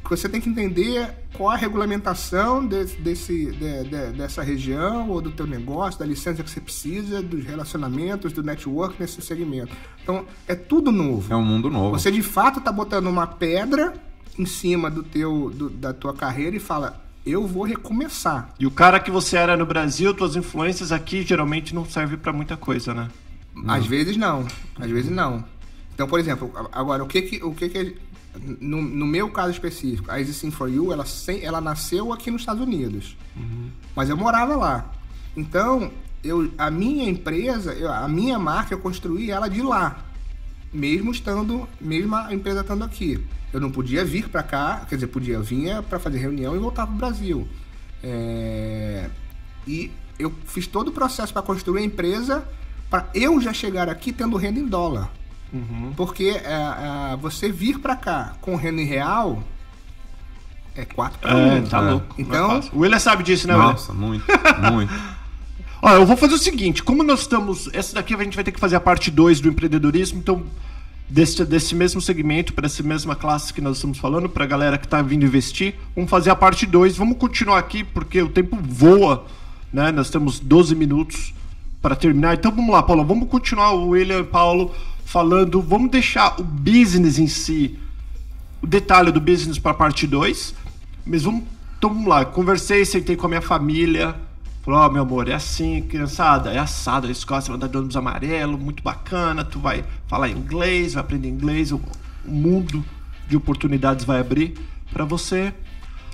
você 0.07 0.27
tem 0.29 0.39
que 0.41 0.49
entender 0.49 1.09
qual 1.33 1.49
a 1.51 1.55
regulamentação 1.55 2.65
desse, 2.65 2.95
desse- 2.99 3.45
de- 3.51 3.83
de- 3.83 4.11
dessa 4.17 4.41
região 4.41 5.09
ou 5.09 5.21
do 5.21 5.31
teu 5.31 5.45
negócio, 5.45 5.99
da 5.99 6.05
licença 6.05 6.43
que 6.43 6.49
você 6.49 6.59
precisa, 6.61 7.21
dos 7.21 7.43
relacionamentos, 7.45 8.31
do 8.33 8.41
network 8.43 8.95
nesse 8.99 9.21
segmento. 9.21 9.75
Então, 10.03 10.25
é 10.47 10.55
tudo 10.55 10.91
novo. 10.91 11.31
É 11.31 11.35
um 11.35 11.43
mundo 11.45 11.69
novo. 11.69 11.91
Você 11.99 12.11
de 12.11 12.21
fato 12.23 12.59
está 12.59 12.71
botando 12.71 13.07
uma 13.07 13.27
pedra 13.27 13.93
em 14.37 14.45
cima 14.45 14.89
do 14.89 15.03
teu, 15.03 15.49
do- 15.53 15.69
da 15.69 15.93
tua 15.93 16.13
carreira 16.13 16.55
e 16.55 16.59
fala, 16.59 17.03
eu 17.25 17.45
vou 17.45 17.63
recomeçar. 17.63 18.53
E 18.59 18.65
o 18.65 18.71
cara 18.71 18.99
que 18.99 19.11
você 19.11 19.37
era 19.37 19.55
no 19.57 19.65
Brasil, 19.65 20.13
tuas 20.13 20.35
influências 20.35 20.91
aqui 20.91 21.21
geralmente 21.21 21.75
não 21.75 21.85
servem 21.85 22.17
pra 22.17 22.31
muita 22.33 22.55
coisa, 22.57 22.93
né? 22.93 23.09
Às 23.67 23.85
vezes 23.85 24.15
não, 24.15 24.47
às 24.79 24.89
vezes 24.89 25.11
não. 25.11 25.43
Então, 25.93 26.07
por 26.07 26.17
exemplo, 26.19 26.49
agora, 26.71 27.03
o 27.03 27.07
que 27.07 27.21
que, 27.23 27.43
o 27.43 27.53
que, 27.53 27.67
que 27.67 27.97
no, 28.59 28.81
no 28.81 29.05
meu 29.05 29.29
caso 29.29 29.51
específico, 29.51 30.09
a 30.11 30.23
Sim 30.25 30.51
For 30.51 30.69
You, 30.69 30.91
ela, 30.93 31.05
ela 31.41 31.61
nasceu 31.61 32.11
aqui 32.13 32.31
nos 32.31 32.41
Estados 32.41 32.61
Unidos, 32.61 33.15
mas 33.95 34.09
eu 34.09 34.17
morava 34.17 34.55
lá. 34.55 34.91
Então, 35.37 35.91
eu, 36.23 36.51
a 36.57 36.69
minha 36.71 37.09
empresa, 37.09 37.73
eu- 37.73 37.91
a 37.91 38.07
minha 38.07 38.37
marca, 38.39 38.73
eu 38.73 38.79
construí 38.79 39.31
ela 39.31 39.47
de 39.47 39.61
lá, 39.61 40.03
mesmo 40.73 41.11
estando, 41.11 41.67
mesmo 41.79 42.15
a 42.15 42.33
empresa 42.33 42.61
estando 42.61 42.83
aqui. 42.83 43.23
Eu 43.51 43.59
não 43.59 43.71
podia 43.71 44.05
vir 44.05 44.29
para 44.29 44.43
cá, 44.43 44.85
quer 44.87 44.95
dizer, 44.95 45.07
podia, 45.07 45.39
vinha 45.39 45.81
para 45.81 45.97
fazer 45.99 46.19
reunião 46.19 46.55
e 46.55 46.59
voltar 46.59 46.85
para 46.85 46.95
o 46.95 46.97
Brasil. 46.97 47.47
É, 48.03 49.09
e 49.67 49.91
eu 50.17 50.33
fiz 50.45 50.67
todo 50.67 50.89
o 50.89 50.91
processo 50.91 51.33
para 51.33 51.41
construir 51.41 51.81
a 51.81 51.85
empresa 51.85 52.43
para 52.89 53.07
eu 53.13 53.39
já 53.39 53.53
chegar 53.53 53.87
aqui 53.89 54.11
tendo 54.11 54.35
renda 54.37 54.59
em 54.59 54.65
dólar. 54.65 55.11
Porque 55.95 56.25
é, 56.25 57.13
é, 57.13 57.17
você 57.19 57.51
vir 57.51 57.79
para 57.79 57.95
cá 57.95 58.33
com 58.41 58.55
renda 58.55 58.81
em 58.81 58.85
real 58.85 59.41
é 60.75 60.85
4 60.85 61.19
para 61.19 61.31
É, 61.37 61.59
1. 61.59 61.63
tá 61.67 61.77
É. 61.79 61.81
louco. 61.91 62.15
Então- 62.17 62.47
Não 62.47 62.51
é 62.51 62.61
fácil. 62.61 62.71
o 62.75 62.79
William 62.79 62.99
sabe 62.99 63.23
disso, 63.23 63.47
né, 63.47 63.55
William? 63.55 63.71
Nossa, 63.71 63.93
muito, 63.93 64.25
muito. 64.71 64.93
Olha, 65.81 65.95
eu 65.95 66.05
vou 66.05 66.17
fazer 66.17 66.33
o 66.33 66.37
seguinte, 66.37 66.83
como 66.83 67.03
nós 67.03 67.21
estamos. 67.21 67.69
Essa 67.73 67.95
daqui 67.95 68.13
a 68.13 68.23
gente 68.23 68.35
vai 68.35 68.43
ter 68.43 68.51
que 68.51 68.59
fazer 68.59 68.75
a 68.75 68.79
parte 68.81 69.09
2 69.09 69.39
do 69.41 69.47
empreendedorismo, 69.49 70.19
então. 70.19 70.43
Desse, 71.11 71.43
desse 71.43 71.73
mesmo 71.73 71.99
segmento, 71.99 72.53
para 72.53 72.67
essa 72.67 72.83
mesma 72.83 73.15
classe 73.15 73.51
que 73.51 73.59
nós 73.59 73.77
estamos 73.77 73.97
falando, 73.97 74.29
para 74.29 74.43
a 74.43 74.47
galera 74.47 74.77
que 74.77 74.85
está 74.85 75.01
vindo 75.01 75.25
investir, 75.25 75.73
vamos 75.95 76.07
fazer 76.07 76.29
a 76.29 76.35
parte 76.35 76.67
2. 76.67 76.95
Vamos 76.97 77.17
continuar 77.17 77.57
aqui, 77.57 77.83
porque 77.83 78.21
o 78.21 78.29
tempo 78.29 78.55
voa, 78.61 79.25
né? 79.73 79.91
Nós 79.91 80.11
temos 80.11 80.39
12 80.39 80.75
minutos 80.75 81.33
para 81.81 81.95
terminar. 81.95 82.35
Então 82.35 82.51
vamos 82.51 82.71
lá, 82.71 82.83
Paulo, 82.83 83.03
vamos 83.03 83.27
continuar 83.27 83.71
o 83.71 83.87
William 83.87 84.19
e 84.19 84.23
Paulo 84.23 84.71
falando. 85.09 85.59
Vamos 85.59 85.89
deixar 85.89 86.39
o 86.39 86.43
business 86.43 87.17
em 87.17 87.27
si, 87.27 87.77
o 88.61 88.67
detalhe 88.67 89.11
do 89.11 89.19
business 89.19 89.57
para 89.57 89.71
a 89.71 89.73
parte 89.73 90.05
2. 90.05 90.53
Mas 91.05 91.23
vamos, 91.23 91.43
então 91.77 91.89
vamos 91.89 92.07
lá. 92.07 92.23
Conversei, 92.23 92.85
sentei 92.85 93.15
com 93.15 93.25
a 93.25 93.29
minha 93.29 93.41
família. 93.41 94.15
Falou, 94.61 94.81
ó, 94.81 94.89
meu 94.89 95.01
amor, 95.01 95.27
é 95.27 95.33
assim, 95.33 95.81
criançada, 95.81 96.51
é 96.51 96.59
assado, 96.59 97.07
a 97.07 97.11
escola, 97.11 97.41
você 97.41 97.49
vai 97.49 97.59
dar 97.59 97.67
de 97.67 97.77
ônibus 97.77 97.95
amarelo, 97.95 98.57
muito 98.57 98.83
bacana, 98.83 99.43
tu 99.43 99.57
vai 99.57 99.85
falar 100.05 100.29
inglês, 100.29 100.93
vai 100.93 101.01
aprender 101.01 101.29
inglês, 101.29 101.71
o, 101.71 101.81
o 102.25 102.31
mundo 102.31 102.83
de 103.27 103.37
oportunidades 103.37 104.05
vai 104.05 104.19
abrir 104.19 104.53
para 104.91 105.05
você. 105.05 105.53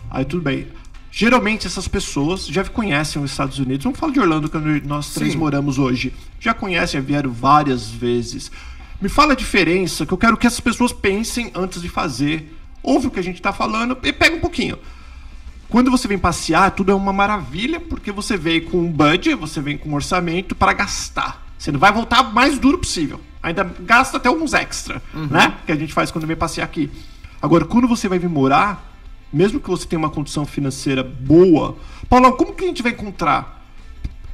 Aí 0.09 0.23
tudo 0.23 0.43
bem. 0.43 0.67
Geralmente 1.11 1.65
essas 1.65 1.87
pessoas 1.87 2.45
já 2.45 2.63
conhecem 2.63 3.21
os 3.21 3.31
Estados 3.31 3.57
Unidos. 3.57 3.83
Vamos 3.83 3.99
falar 3.99 4.13
de 4.13 4.19
Orlando, 4.19 4.47
que 4.47 4.57
nós 4.87 5.13
três 5.13 5.33
Sim. 5.33 5.39
moramos 5.39 5.79
hoje. 5.79 6.13
Já 6.39 6.53
conhecem, 6.53 7.01
já 7.01 7.05
vieram 7.05 7.31
várias 7.31 7.89
vezes. 7.89 8.51
Me 9.01 9.09
fala 9.09 9.33
a 9.33 9.35
diferença, 9.35 10.05
que 10.05 10.13
eu 10.13 10.17
quero 10.17 10.37
que 10.37 10.47
essas 10.47 10.59
pessoas 10.59 10.93
pensem 10.93 11.51
antes 11.53 11.81
de 11.81 11.89
fazer. 11.89 12.57
Ouve 12.81 13.07
o 13.07 13.11
que 13.11 13.19
a 13.19 13.23
gente 13.23 13.35
está 13.35 13.51
falando 13.51 13.97
e 14.03 14.13
pega 14.13 14.35
um 14.35 14.39
pouquinho. 14.39 14.77
Quando 15.67 15.91
você 15.91 16.07
vem 16.07 16.17
passear, 16.17 16.71
tudo 16.71 16.91
é 16.91 16.95
uma 16.95 17.11
maravilha, 17.11 17.79
porque 17.79 18.11
você 18.11 18.37
vem 18.37 18.61
com 18.61 18.77
um 18.77 18.91
budget, 18.91 19.35
você 19.35 19.59
vem 19.59 19.77
com 19.77 19.89
um 19.89 19.95
orçamento 19.95 20.55
para 20.55 20.71
gastar. 20.73 21.43
Você 21.57 21.71
não 21.71 21.79
vai 21.79 21.91
voltar 21.91 22.21
o 22.21 22.33
mais 22.33 22.59
duro 22.59 22.77
possível. 22.77 23.19
Ainda 23.41 23.63
gasta 23.81 24.17
até 24.17 24.29
alguns 24.29 24.53
extra, 24.53 25.01
né? 25.13 25.57
Que 25.65 25.71
a 25.71 25.75
gente 25.75 25.93
faz 25.93 26.11
quando 26.11 26.27
vem 26.27 26.35
passear 26.35 26.63
aqui. 26.63 26.89
Agora, 27.41 27.65
quando 27.65 27.87
você 27.87 28.07
vai 28.07 28.17
vir 28.17 28.29
morar, 28.29 28.91
mesmo 29.31 29.59
que 29.59 29.69
você 29.69 29.85
tenha 29.87 29.99
uma 29.99 30.09
condição 30.09 30.45
financeira 30.45 31.03
boa, 31.03 31.77
Paulo, 32.07 32.33
como 32.33 32.53
que 32.53 32.63
a 32.63 32.67
gente 32.67 32.81
vai 32.81 32.91
encontrar? 32.91 33.54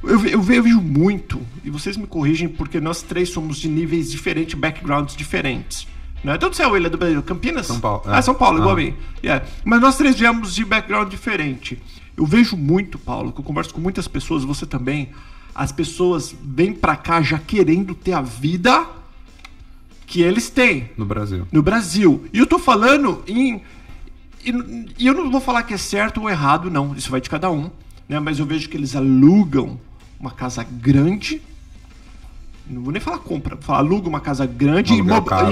Eu, 0.02 0.10
eu 0.10 0.18
ve- 0.18 0.30
eu 0.34 0.42
vejo 0.62 0.80
muito, 0.80 1.40
e 1.64 1.70
vocês 1.70 1.96
me 1.96 2.06
corrigem, 2.06 2.48
porque 2.48 2.80
nós 2.80 3.02
três 3.02 3.28
somos 3.30 3.58
de 3.58 3.68
níveis 3.68 4.10
diferentes, 4.10 4.54
backgrounds 4.54 5.14
diferentes. 5.16 5.86
Né? 6.24 6.36
De 6.38 6.44
onde 6.46 6.56
você 6.56 6.62
é, 6.62 6.66
William? 6.66 6.90
Do 6.90 6.98
Brasil? 6.98 7.22
Campinas? 7.22 7.66
São 7.66 7.80
Paulo, 7.80 8.02
é. 8.06 8.16
Ah, 8.16 8.22
São 8.22 8.34
Paulo, 8.34 8.58
igual 8.58 8.70
Ah. 8.70 8.72
a 8.74 8.76
mim. 8.76 8.94
Yeah. 9.24 9.44
Mas 9.64 9.80
nós 9.80 9.96
três 9.96 10.16
viemos 10.18 10.54
de 10.54 10.64
background 10.64 11.08
diferente. 11.10 11.80
Eu 12.16 12.26
vejo 12.26 12.56
muito, 12.56 12.98
Paulo, 12.98 13.32
que 13.32 13.40
eu 13.40 13.44
converso 13.44 13.72
com 13.74 13.80
muitas 13.80 14.06
pessoas, 14.06 14.44
você 14.44 14.64
também. 14.66 15.08
As 15.54 15.72
pessoas 15.72 16.34
vêm 16.42 16.72
pra 16.72 16.94
cá 16.96 17.20
já 17.22 17.38
querendo 17.38 17.94
ter 17.94 18.12
a 18.12 18.22
vida 18.22 18.86
que 20.06 20.20
eles 20.22 20.48
têm 20.50 20.90
No 20.96 21.04
Brasil. 21.04 21.46
no 21.50 21.62
Brasil. 21.62 22.24
E 22.32 22.38
eu 22.38 22.46
tô 22.46 22.58
falando 22.58 23.22
em. 23.26 23.62
E, 24.44 24.50
e 24.98 25.06
eu 25.06 25.14
não 25.14 25.30
vou 25.30 25.40
falar 25.40 25.62
que 25.62 25.74
é 25.74 25.78
certo 25.78 26.20
ou 26.22 26.30
errado, 26.30 26.70
não. 26.70 26.94
Isso 26.94 27.10
vai 27.10 27.20
de 27.20 27.30
cada 27.30 27.50
um. 27.50 27.70
Né? 28.08 28.18
Mas 28.20 28.38
eu 28.38 28.46
vejo 28.46 28.68
que 28.68 28.76
eles 28.76 28.94
alugam 28.94 29.80
uma 30.22 30.30
casa 30.30 30.64
grande. 30.64 31.42
Não 32.70 32.80
vou 32.82 32.92
nem 32.92 33.02
falar 33.02 33.18
compra, 33.18 33.56
vou 33.56 33.64
falar 33.64 33.78
aluga 33.80 34.08
uma 34.08 34.20
casa 34.20 34.46
grande, 34.46 34.94
imob- 34.94 35.28
caro. 35.28 35.50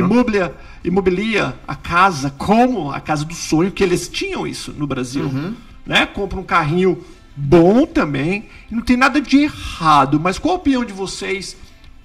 imobilia, 0.85 1.57
a 1.67 1.75
casa 1.75 2.31
como 2.31 2.91
a 2.93 3.01
casa 3.01 3.25
do 3.25 3.35
sonho, 3.35 3.73
que 3.73 3.83
eles 3.83 4.09
tinham 4.09 4.47
isso 4.47 4.73
no 4.73 4.87
Brasil. 4.87 5.25
Uhum. 5.25 5.55
né? 5.85 6.07
Compra 6.07 6.39
um 6.39 6.45
carrinho 6.45 7.05
bom 7.37 7.85
também. 7.85 8.47
Não 8.71 8.81
tem 8.81 8.97
nada 8.97 9.21
de 9.21 9.39
errado. 9.39 10.21
Mas 10.21 10.39
qual 10.39 10.55
a 10.55 10.59
opinião 10.59 10.85
de 10.85 10.93
vocês 10.93 11.57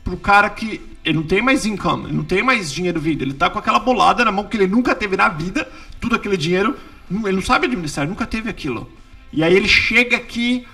pro 0.04 0.18
cara 0.18 0.50
que 0.50 0.82
ele 1.04 1.18
não 1.20 1.24
tem 1.24 1.42
mais 1.42 1.66
income, 1.68 2.06
ele 2.06 2.14
não 2.14 2.24
tem 2.24 2.42
mais 2.42 2.74
dinheiro 2.74 3.00
vindo, 3.00 3.22
ele 3.22 3.34
tá 3.34 3.48
com 3.48 3.60
aquela 3.60 3.78
bolada 3.78 4.26
na 4.26 4.32
mão 4.32 4.46
que 4.46 4.58
ele 4.58 4.66
nunca 4.68 4.96
teve 4.96 5.16
na 5.16 5.30
vida, 5.30 5.68
tudo 6.00 6.16
aquele 6.16 6.36
dinheiro, 6.36 6.76
ele 7.12 7.32
não 7.34 7.42
sabe 7.44 7.68
administrar, 7.68 8.08
nunca 8.08 8.26
teve 8.26 8.50
aquilo. 8.50 8.90
E 9.32 9.44
aí 9.44 9.54
ele 9.54 9.68
chega 9.68 10.18
aqui 10.18 10.66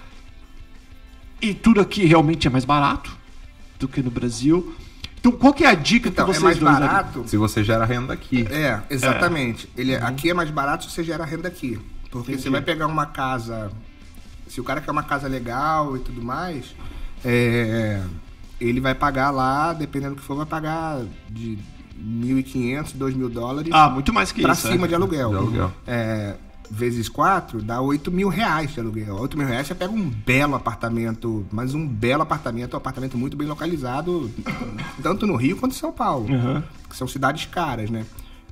e 1.42 1.54
tudo 1.54 1.82
aqui 1.82 2.06
realmente 2.06 2.48
é 2.48 2.50
mais 2.50 2.66
barato 2.66 3.16
do 3.80 3.88
que 3.88 4.02
no 4.02 4.12
Brasil. 4.12 4.76
Então, 5.20 5.32
qual 5.32 5.54
que 5.54 5.64
é 5.64 5.68
a 5.68 5.76
dica 5.76 6.10
Então, 6.10 6.26
que 6.26 6.32
é 6.32 6.34
vocês 6.34 6.44
mais 6.44 6.58
dois 6.58 6.72
dariam? 6.74 6.90
barato. 6.90 7.24
Se 7.28 7.38
você 7.38 7.64
gera 7.64 7.86
renda 7.86 8.14
aqui. 8.14 8.46
É, 8.50 8.82
exatamente. 8.90 9.70
Ele, 9.78 9.96
Aqui 9.96 10.30
é 10.30 10.34
mais 10.34 10.50
barato 10.50 10.86
se 10.86 10.92
você 10.92 11.04
gera 11.04 11.24
renda 11.26 11.48
aqui. 11.48 11.80
Porque 12.10 12.32
Entendi. 12.32 12.44
você 12.44 12.50
vai 12.50 12.62
pegar 12.62 12.88
uma 12.88 13.06
casa. 13.06 13.72
Se 14.48 14.60
o 14.60 14.64
cara 14.64 14.82
quer 14.82 14.92
uma 14.92 15.04
casa 15.04 15.28
legal 15.28 15.96
e 15.96 16.00
tudo 16.00 16.22
mais, 16.24 16.76
é, 17.24 18.02
ele 18.60 18.82
vai 18.82 18.94
pagar 18.96 19.30
lá, 19.32 19.74
dependendo 19.74 20.16
do 20.16 20.22
que 20.22 20.26
for, 20.28 20.36
vai 20.36 20.46
pagar 20.46 21.02
de 21.30 21.58
1.500, 22.04 22.94
2.000 22.98 23.30
dólares 23.30 23.72
Ah, 23.74 23.90
muito 23.90 24.12
mais 24.12 24.32
que 24.32 24.42
pra 24.42 24.54
isso. 24.54 24.68
cima 24.68 24.86
é. 24.86 24.90
de 24.90 24.96
aluguel. 24.96 25.30
De 25.30 25.36
aluguel. 25.38 25.74
É, 25.88 26.36
vezes 26.74 27.10
4 27.10 27.62
dá 27.62 27.82
8 27.82 28.10
mil 28.12 28.30
reais 28.30 28.74
de 28.74 28.80
aluguel. 28.80 29.16
8 29.16 29.38
mil 29.38 29.46
reais 29.46 29.68
você 29.68 29.76
pega 29.76 29.92
um 29.92 30.10
belo 30.10 30.56
apartamento, 30.56 31.46
mas 31.52 31.74
um 31.74 31.86
belo 31.86 32.24
apartamento, 32.24 32.74
um 32.74 32.78
apartamento 32.78 33.18
muito 33.18 33.36
bem 33.36 33.48
localizado, 33.48 34.32
tanto 35.04 35.28
no 35.28 35.36
Rio 35.36 35.58
quanto 35.58 35.74
em 35.76 35.78
São 35.78 35.92
Paulo. 35.92 36.28
Uhum. 36.32 36.64
Que 36.90 36.96
são 36.96 37.08
cidades 37.08 37.46
caras, 37.46 37.90
né? 37.90 38.06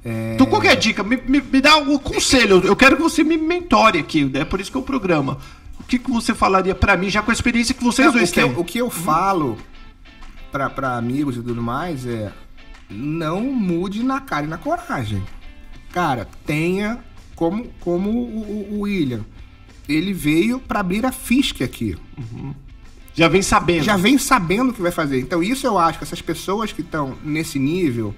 É, 0.04 0.34
Então, 0.36 0.48
qual 0.48 0.62
que 0.62 0.68
é 0.68 0.76
dica? 0.76 1.04
Me, 1.04 1.18
me, 1.18 1.42
me 1.42 1.62
dá 1.62 1.78
um 1.78 1.98
conselho. 1.98 2.62
Eu 2.66 2.76
quero 2.76 2.98
que 2.98 3.02
você 3.02 3.24
me 3.24 3.38
mentore 3.38 4.00
aqui, 4.00 4.30
é 4.34 4.44
por 4.46 4.60
isso 4.60 4.70
que 4.72 4.78
é 4.78 4.80
o 4.80 4.84
programa. 4.84 5.38
O 5.80 5.84
que, 5.84 5.98
que 5.98 6.12
você 6.12 6.36
falaria 6.36 6.76
pra 6.76 6.96
mim, 6.98 7.10
já 7.10 7.22
com 7.22 7.32
a 7.32 7.34
experiência 7.34 7.74
que 7.74 7.84
vocês 7.84 8.06
Não, 8.08 8.14
dois 8.14 8.30
o, 8.30 8.34
que 8.34 8.40
eu, 8.42 8.48
têm? 8.50 8.58
o 8.60 8.64
que 8.66 8.78
eu 8.78 8.90
falo 8.90 9.58
pra, 10.52 10.70
pra 10.70 10.98
amigos 10.98 11.38
e 11.38 11.42
tudo 11.42 11.62
mais 11.62 12.06
é 12.06 12.32
não 12.90 13.42
mude 13.42 14.04
na 14.04 14.20
cara 14.20 14.46
e 14.46 14.50
na 14.50 14.58
coragem. 14.58 15.24
Cara, 15.92 16.28
tenha 16.46 17.00
como, 17.40 17.68
como 17.80 18.10
o, 18.10 18.68
o- 18.74 18.82
William. 18.82 19.22
Ele 19.88 20.12
veio 20.14 20.60
pra 20.60 20.82
abrir 20.82 21.06
a 21.06 21.12
FISC 21.12 21.62
aqui. 21.64 21.96
Já 23.16 23.28
vem 23.30 23.42
sabendo. 23.42 23.84
Já 23.84 23.96
vem 23.98 24.18
sabendo 24.18 24.72
o 24.72 24.74
que 24.74 24.82
vai 24.82 24.92
fazer. 24.92 25.20
Então 25.22 25.42
isso 25.42 25.66
eu 25.66 25.78
acho 25.78 25.98
que 25.98 26.04
essas 26.04 26.22
pessoas 26.22 26.74
que 26.74 26.82
estão 26.82 27.16
nesse 27.24 27.58
nível 27.58 28.14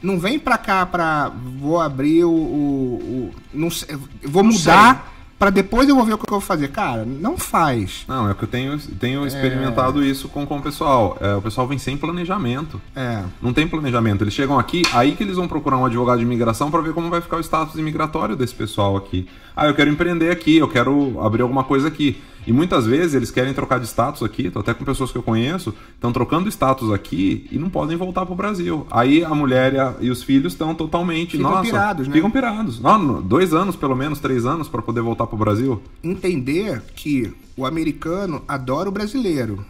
não 0.00 0.18
vem 0.20 0.38
pra 0.38 0.56
cá 0.56 0.86
pra 0.86 1.28
vou 1.58 1.80
abrir 1.80 2.24
o, 2.24 2.30
o- 2.30 2.94
o- 3.02 3.34
não 3.52 3.70
sei, 3.70 3.88
vou 4.22 4.42
mudar 4.44 5.19
pra 5.40 5.48
depois 5.48 5.88
eu 5.88 5.96
vou 5.96 6.04
ver 6.04 6.12
o 6.12 6.18
que 6.18 6.24
eu 6.26 6.30
vou 6.32 6.40
fazer. 6.40 6.68
Cara, 6.68 7.02
não 7.06 7.38
faz. 7.38 8.04
Não, 8.06 8.30
é 8.30 8.34
que 8.34 8.44
eu 8.44 8.48
tenho, 8.48 8.78
tenho 8.78 9.26
experimentado 9.26 10.04
isso 10.04 10.28
com, 10.28 10.46
com 10.46 10.58
o 10.58 10.62
pessoal. 10.62 11.16
É, 11.18 11.34
o 11.34 11.40
pessoal 11.40 11.66
vem 11.66 11.78
sem 11.78 11.96
planejamento. 11.96 12.78
É. 12.94 13.22
Não 13.40 13.50
tem 13.50 13.66
planejamento. 13.66 14.22
Eles 14.22 14.34
chegam 14.34 14.58
aqui, 14.58 14.82
aí 14.92 15.12
que 15.16 15.22
eles 15.22 15.36
vão 15.36 15.48
procurar 15.48 15.78
um 15.78 15.86
advogado 15.86 16.18
de 16.18 16.24
imigração 16.24 16.70
para 16.70 16.82
ver 16.82 16.92
como 16.92 17.08
vai 17.08 17.22
ficar 17.22 17.38
o 17.38 17.40
status 17.40 17.76
imigratório 17.76 18.36
desse 18.36 18.54
pessoal 18.54 18.98
aqui. 18.98 19.26
Ah, 19.56 19.66
eu 19.66 19.74
quero 19.74 19.88
empreender 19.88 20.30
aqui, 20.30 20.58
eu 20.58 20.68
quero 20.68 21.18
abrir 21.24 21.40
alguma 21.40 21.64
coisa 21.64 21.88
aqui. 21.88 22.20
E 22.46 22.52
muitas 22.52 22.86
vezes 22.86 23.14
eles 23.14 23.30
querem 23.30 23.52
trocar 23.52 23.78
de 23.78 23.86
status 23.86 24.22
aqui, 24.22 24.50
tô 24.50 24.60
até 24.60 24.72
com 24.72 24.84
pessoas 24.84 25.12
que 25.12 25.18
eu 25.18 25.22
conheço, 25.22 25.74
estão 25.94 26.10
trocando 26.12 26.48
status 26.48 26.90
aqui 26.90 27.46
e 27.52 27.58
não 27.58 27.68
podem 27.68 27.96
voltar 27.96 28.24
pro 28.26 28.34
Brasil. 28.34 28.86
Aí 28.90 29.22
a 29.22 29.34
mulher 29.34 29.74
e, 29.74 29.78
a- 29.78 29.94
e 30.00 30.10
os 30.10 30.22
filhos 30.22 30.54
estão 30.54 30.74
totalmente. 30.74 31.36
Ficam 31.36 31.50
nossa, 31.50 31.62
pirados, 31.62 32.08
né? 32.08 32.14
Ficam 32.14 32.30
pirados. 32.30 32.80
Não, 32.80 33.20
dois 33.20 33.52
anos, 33.52 33.76
pelo 33.76 33.94
menos, 33.94 34.18
três 34.20 34.46
anos, 34.46 34.68
para 34.68 34.80
poder 34.82 35.02
voltar 35.02 35.26
pro 35.26 35.36
Brasil. 35.36 35.82
entender 36.02 36.82
que 36.96 37.32
o 37.56 37.66
americano 37.66 38.42
adora 38.48 38.88
o 38.88 38.92
brasileiro. 38.92 39.64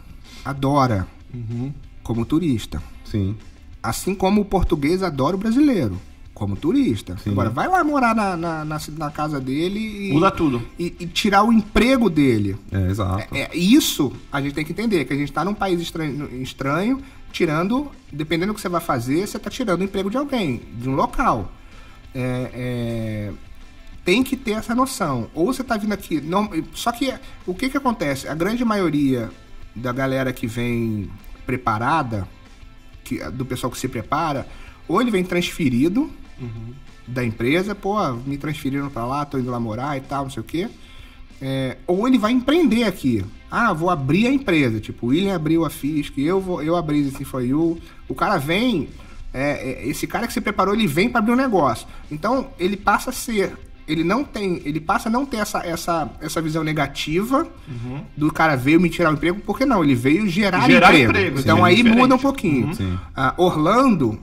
Adora. 0.44 1.06
Como 2.02 2.24
turista. 2.24 2.82
Sim. 3.04 3.36
Assim 3.82 4.14
como 4.14 4.42
o 4.42 4.44
português 4.44 5.02
adora 5.02 5.34
o 5.36 5.38
brasileiro. 5.38 5.96
Como 6.40 6.56
turista. 6.56 7.18
Sim. 7.18 7.32
Agora, 7.32 7.50
vai 7.50 7.68
lá 7.68 7.84
morar 7.84 8.14
na, 8.14 8.34
na, 8.34 8.64
na, 8.64 8.80
na 8.96 9.10
casa 9.10 9.38
dele 9.38 10.08
e, 10.08 10.12
Muda 10.14 10.30
tudo. 10.30 10.66
e, 10.78 10.86
e 10.98 11.06
tirar 11.06 11.42
o 11.42 11.52
emprego 11.52 12.08
dele. 12.08 12.56
É, 12.72 12.86
exato. 12.88 13.36
É, 13.36 13.54
isso 13.54 14.10
a 14.32 14.40
gente 14.40 14.54
tem 14.54 14.64
que 14.64 14.72
entender, 14.72 15.04
que 15.04 15.12
a 15.12 15.16
gente 15.16 15.28
está 15.28 15.44
num 15.44 15.52
país 15.52 15.78
estranho, 15.78 16.42
estranho, 16.42 17.02
tirando, 17.30 17.90
dependendo 18.10 18.54
do 18.54 18.56
que 18.56 18.62
você 18.62 18.70
vai 18.70 18.80
fazer, 18.80 19.26
você 19.26 19.36
está 19.36 19.50
tirando 19.50 19.82
o 19.82 19.84
emprego 19.84 20.08
de 20.08 20.16
alguém, 20.16 20.62
de 20.78 20.88
um 20.88 20.94
local. 20.94 21.52
É, 22.14 22.50
é, 22.54 23.32
tem 24.02 24.22
que 24.22 24.34
ter 24.34 24.52
essa 24.52 24.74
noção. 24.74 25.28
Ou 25.34 25.52
você 25.52 25.60
está 25.60 25.76
vindo 25.76 25.92
aqui. 25.92 26.22
Não, 26.22 26.48
só 26.72 26.90
que 26.90 27.12
o 27.46 27.54
que, 27.54 27.68
que 27.68 27.76
acontece? 27.76 28.26
A 28.26 28.34
grande 28.34 28.64
maioria 28.64 29.30
da 29.76 29.92
galera 29.92 30.32
que 30.32 30.46
vem 30.46 31.10
preparada, 31.44 32.26
que, 33.04 33.18
do 33.30 33.44
pessoal 33.44 33.70
que 33.70 33.78
se 33.78 33.88
prepara, 33.88 34.48
ou 34.88 35.02
ele 35.02 35.10
vem 35.10 35.22
transferido 35.22 36.10
da 37.06 37.24
empresa, 37.24 37.74
pô, 37.74 37.96
me 38.26 38.36
transferiram 38.36 38.88
para 38.88 39.04
lá, 39.04 39.24
tô 39.24 39.38
indo 39.38 39.50
lá 39.50 39.58
morar 39.58 39.96
e 39.96 40.00
tal, 40.00 40.24
não 40.24 40.30
sei 40.30 40.40
o 40.40 40.44
quê. 40.44 40.68
É, 41.42 41.78
ou 41.86 42.06
ele 42.06 42.18
vai 42.18 42.32
empreender 42.32 42.84
aqui. 42.84 43.24
Ah, 43.50 43.72
vou 43.72 43.90
abrir 43.90 44.26
a 44.26 44.32
empresa. 44.32 44.78
Tipo, 44.78 45.06
o 45.06 45.08
William 45.10 45.34
abriu 45.34 45.64
a 45.64 45.70
FISC, 45.70 46.18
eu 46.18 46.40
vou, 46.40 46.62
eu 46.62 46.76
abri 46.76 47.00
esse 47.08 47.24
For 47.24 47.42
You. 47.42 47.78
O 48.08 48.14
cara 48.14 48.36
vem, 48.36 48.88
é, 49.32 49.70
é, 49.82 49.88
esse 49.88 50.06
cara 50.06 50.26
que 50.26 50.32
se 50.32 50.40
preparou, 50.40 50.74
ele 50.74 50.86
vem 50.86 51.08
para 51.08 51.18
abrir 51.20 51.32
um 51.32 51.36
negócio. 51.36 51.86
Então, 52.10 52.48
ele 52.58 52.76
passa 52.76 53.08
a 53.10 53.12
ser, 53.12 53.56
ele 53.88 54.04
não 54.04 54.22
tem, 54.22 54.60
ele 54.66 54.78
passa 54.80 55.08
a 55.08 55.12
não 55.12 55.24
ter 55.26 55.38
essa, 55.38 55.66
essa, 55.66 56.10
essa 56.20 56.40
visão 56.42 56.62
negativa 56.62 57.48
do 58.16 58.30
cara 58.30 58.54
veio 58.54 58.78
me 58.78 58.90
tirar 58.90 59.10
o 59.10 59.14
emprego, 59.14 59.40
porque 59.44 59.64
não, 59.64 59.82
ele 59.82 59.94
veio 59.94 60.28
gerar, 60.28 60.68
Gerar 60.68 60.88
emprego. 60.90 61.10
emprego, 61.10 61.40
Então 61.40 61.56
sim, 61.56 61.64
aí 61.64 61.76
diferente. 61.76 61.98
muda 61.98 62.14
um 62.14 62.18
pouquinho. 62.18 62.74
Sim. 62.74 62.98
Ah, 63.16 63.34
Orlando, 63.38 64.18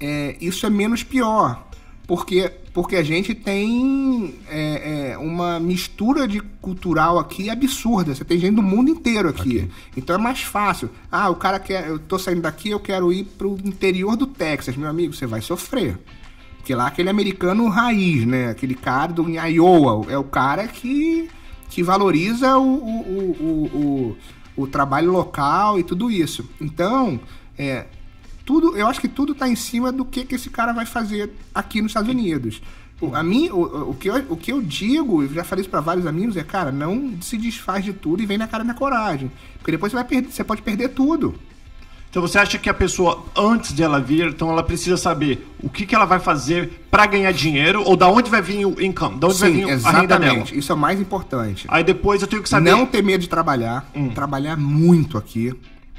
é, 0.00 0.36
isso 0.40 0.66
é 0.66 0.70
menos 0.70 1.02
pior. 1.02 1.66
Porque, 2.06 2.52
porque 2.72 2.94
a 2.94 3.02
gente 3.02 3.34
tem 3.34 4.32
é, 4.48 5.10
é, 5.10 5.18
uma 5.18 5.58
mistura 5.58 6.28
de 6.28 6.40
cultural 6.60 7.18
aqui 7.18 7.50
absurda. 7.50 8.14
Você 8.14 8.24
tem 8.24 8.38
gente 8.38 8.54
do 8.54 8.62
mundo 8.62 8.90
inteiro 8.90 9.28
aqui. 9.28 9.68
Então 9.96 10.14
é 10.14 10.18
mais 10.18 10.42
fácil. 10.42 10.88
Ah, 11.10 11.28
o 11.28 11.34
cara 11.34 11.58
quer. 11.58 11.88
Eu 11.88 11.98
tô 11.98 12.16
saindo 12.16 12.42
daqui, 12.42 12.70
eu 12.70 12.78
quero 12.78 13.12
ir 13.12 13.24
pro 13.24 13.58
interior 13.64 14.16
do 14.16 14.26
Texas. 14.26 14.76
Meu 14.76 14.88
amigo, 14.88 15.12
você 15.12 15.26
vai 15.26 15.40
sofrer. 15.40 15.98
Porque 16.58 16.74
lá 16.76 16.86
aquele 16.86 17.08
americano 17.08 17.68
raiz, 17.68 18.24
né? 18.24 18.50
Aquele 18.50 18.76
cara 18.76 19.12
do 19.12 19.28
Iowa. 19.28 20.06
É 20.08 20.16
o 20.16 20.24
cara 20.24 20.68
que, 20.68 21.28
que 21.68 21.82
valoriza 21.82 22.56
o, 22.56 22.62
o, 22.62 23.00
o, 23.00 23.36
o, 23.40 24.16
o, 24.56 24.62
o 24.62 24.66
trabalho 24.68 25.10
local 25.10 25.76
e 25.76 25.82
tudo 25.82 26.08
isso. 26.08 26.48
Então, 26.60 27.18
é, 27.58 27.86
tudo, 28.46 28.76
eu 28.76 28.86
acho 28.86 29.00
que 29.00 29.08
tudo 29.08 29.32
está 29.32 29.46
em 29.48 29.56
cima 29.56 29.90
do 29.92 30.04
que, 30.04 30.24
que 30.24 30.36
esse 30.36 30.48
cara 30.48 30.72
vai 30.72 30.86
fazer 30.86 31.30
aqui 31.54 31.82
nos 31.82 31.90
Estados 31.90 32.08
Unidos. 32.08 32.62
O, 33.00 33.14
a 33.14 33.22
mim, 33.22 33.50
o, 33.50 33.90
o, 33.90 33.94
que 33.94 34.08
eu, 34.08 34.24
o 34.30 34.36
que 34.36 34.50
eu 34.52 34.62
digo, 34.62 35.22
eu 35.22 35.28
já 35.34 35.44
falei 35.44 35.60
isso 35.62 35.68
para 35.70 35.80
vários 35.80 36.06
amigos, 36.06 36.36
é, 36.36 36.42
cara, 36.44 36.72
não 36.72 37.14
se 37.20 37.36
desfaz 37.36 37.84
de 37.84 37.92
tudo 37.92 38.22
e 38.22 38.26
vem 38.26 38.38
na 38.38 38.46
cara 38.46 38.64
na 38.64 38.72
coragem. 38.72 39.30
Porque 39.58 39.72
depois 39.72 39.90
você 39.92 39.96
vai 39.96 40.04
perder, 40.04 40.30
você 40.32 40.42
pode 40.44 40.62
perder 40.62 40.90
tudo. 40.90 41.34
Então 42.08 42.22
você 42.22 42.38
acha 42.38 42.56
que 42.56 42.70
a 42.70 42.72
pessoa, 42.72 43.26
antes 43.36 43.74
de 43.74 43.82
ela 43.82 44.00
vir, 44.00 44.28
então 44.28 44.50
ela 44.50 44.62
precisa 44.62 44.96
saber 44.96 45.46
o 45.62 45.68
que, 45.68 45.84
que 45.84 45.94
ela 45.94 46.06
vai 46.06 46.18
fazer 46.18 46.86
pra 46.90 47.04
ganhar 47.04 47.30
dinheiro 47.32 47.82
ou 47.84 47.94
da 47.94 48.08
onde 48.08 48.30
vai 48.30 48.40
vir 48.40 48.64
o 48.64 48.80
income, 48.82 49.18
da 49.18 49.26
onde 49.26 49.38
vai 49.38 49.50
Sim, 49.50 49.56
vir 49.56 49.64
a 49.64 49.90
renda 49.90 50.06
dela. 50.18 50.24
exatamente. 50.24 50.58
Isso 50.58 50.72
é 50.72 50.74
o 50.74 50.78
mais 50.78 50.98
importante. 50.98 51.66
Aí 51.68 51.84
depois 51.84 52.22
eu 52.22 52.28
tenho 52.28 52.42
que 52.42 52.48
saber. 52.48 52.70
Não 52.70 52.86
ter 52.86 53.02
medo 53.02 53.20
de 53.20 53.28
trabalhar, 53.28 53.90
Hum. 53.94 54.08
trabalhar 54.10 54.56
muito 54.56 55.18
aqui. 55.18 55.52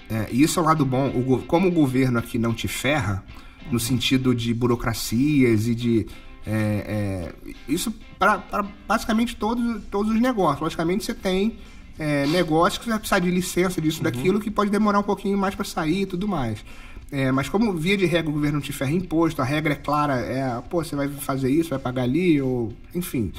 É, 0.10 0.28
e 0.32 0.42
isso 0.42 0.60
é 0.60 0.64
o 0.64 0.66
lado 0.66 0.86
bom. 0.86 1.08
O 1.10 1.42
como 1.44 1.68
o 1.68 1.72
governo 1.72 2.20
aqui 2.20 2.38
não 2.38 2.54
te 2.54 2.68
ferra, 2.68 3.24
no 3.72 3.80
sentido 3.80 4.34
de 4.34 4.54
burocracias 4.54 5.68
e 5.68 5.76
de. 5.76 6.08
é, 6.46 7.34
é, 7.48 7.54
isso 7.68 7.94
para 8.18 8.42
basicamente 8.88 9.36
todos, 9.36 9.84
todos 9.92 10.12
os 10.12 10.20
negócios. 10.20 10.62
Logicamente 10.62 11.04
você 11.04 11.14
tem 11.14 11.58
é, 12.00 12.26
negócios 12.28 12.78
que 12.78 12.86
você 12.86 12.92
vai 12.92 13.00
precisar 13.00 13.20
de 13.20 13.30
licença 13.30 13.82
disso, 13.82 14.02
daquilo, 14.02 14.40
que 14.40 14.50
pode 14.50 14.72
demorar 14.72 15.00
um 15.00 15.04
pouquinho 15.04 15.38
mais 15.38 15.56
para 15.56 15.66
sair 15.66 16.02
e 16.02 16.06
tudo 16.06 16.28
mais. 16.28 16.64
É, 17.12 17.32
mas 17.32 17.48
como 17.48 17.74
via 17.74 17.96
de 17.96 18.06
regra 18.06 18.30
o 18.30 18.34
governo 18.34 18.58
não 18.58 18.62
te 18.62 18.74
ferra 18.74 18.92
imposto, 18.92 19.42
a 19.42 19.46
regra 19.46 19.74
é 19.74 19.78
clara, 19.78 20.16
é, 20.16 20.62
pô, 20.70 20.84
você 20.84 20.96
vai 20.96 21.08
fazer 21.08 21.50
isso, 21.50 21.70
vai 21.70 21.80
pagar 21.80 22.04
ali, 22.04 22.42
ou 22.42 22.74
enfim 22.94 23.32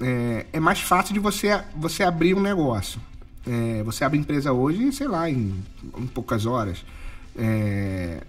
é, 0.00 0.46
é 0.52 0.60
mais 0.60 0.80
fácil 0.80 1.14
de 1.14 1.20
você, 1.20 1.62
você 1.76 2.02
abrir 2.02 2.34
um 2.34 2.40
negócio. 2.40 3.00
É, 3.46 3.82
você 3.82 4.04
abre 4.04 4.18
empresa 4.18 4.52
hoje, 4.52 4.92
sei 4.92 5.08
lá, 5.08 5.28
em, 5.30 5.54
em 5.96 6.06
poucas 6.06 6.44
horas. 6.46 6.84
É, 7.36 8.22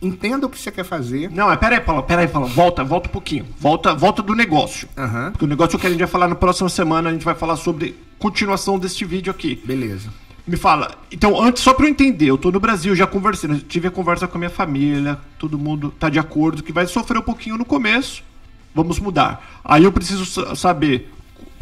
entenda 0.00 0.46
o 0.46 0.50
que 0.50 0.58
você 0.58 0.70
quer 0.70 0.84
fazer. 0.84 1.30
Não, 1.30 1.50
é 1.50 1.56
peraí, 1.56 1.80
Paulo, 1.80 2.02
peraí, 2.02 2.28
Paulo, 2.28 2.48
volta, 2.48 2.82
volta 2.84 3.08
um 3.08 3.12
pouquinho. 3.12 3.46
Volta, 3.58 3.94
volta 3.94 4.22
do 4.22 4.34
negócio. 4.34 4.88
Aham. 4.96 5.30
Porque 5.32 5.44
o 5.44 5.48
negócio 5.48 5.78
que 5.78 5.86
a 5.86 5.90
gente 5.90 5.98
vai 5.98 6.08
falar 6.08 6.28
na 6.28 6.34
próxima 6.34 6.68
semana, 6.68 7.10
a 7.10 7.12
gente 7.12 7.24
vai 7.24 7.34
falar 7.34 7.56
sobre 7.56 7.94
continuação 8.18 8.78
deste 8.78 9.04
vídeo 9.04 9.30
aqui. 9.30 9.60
Beleza. 9.64 10.08
Me 10.46 10.56
fala, 10.58 10.94
então, 11.10 11.42
antes, 11.42 11.62
só 11.62 11.72
pra 11.72 11.86
eu 11.86 11.90
entender, 11.90 12.26
eu 12.26 12.36
tô 12.36 12.50
no 12.50 12.60
Brasil, 12.60 12.94
já 12.94 13.06
conversei, 13.06 13.50
eu 13.50 13.60
tive 13.60 13.88
a 13.88 13.90
conversa 13.90 14.28
com 14.28 14.36
a 14.36 14.38
minha 14.40 14.50
família, 14.50 15.18
todo 15.38 15.58
mundo 15.58 15.90
tá 15.98 16.10
de 16.10 16.18
acordo 16.18 16.62
que 16.62 16.70
vai 16.70 16.86
sofrer 16.86 17.16
um 17.18 17.22
pouquinho 17.22 17.56
no 17.56 17.64
começo, 17.64 18.22
vamos 18.74 18.98
mudar. 18.98 19.62
Aí 19.64 19.84
eu 19.84 19.90
preciso 19.92 20.26
sa- 20.26 20.54
saber, 20.54 21.10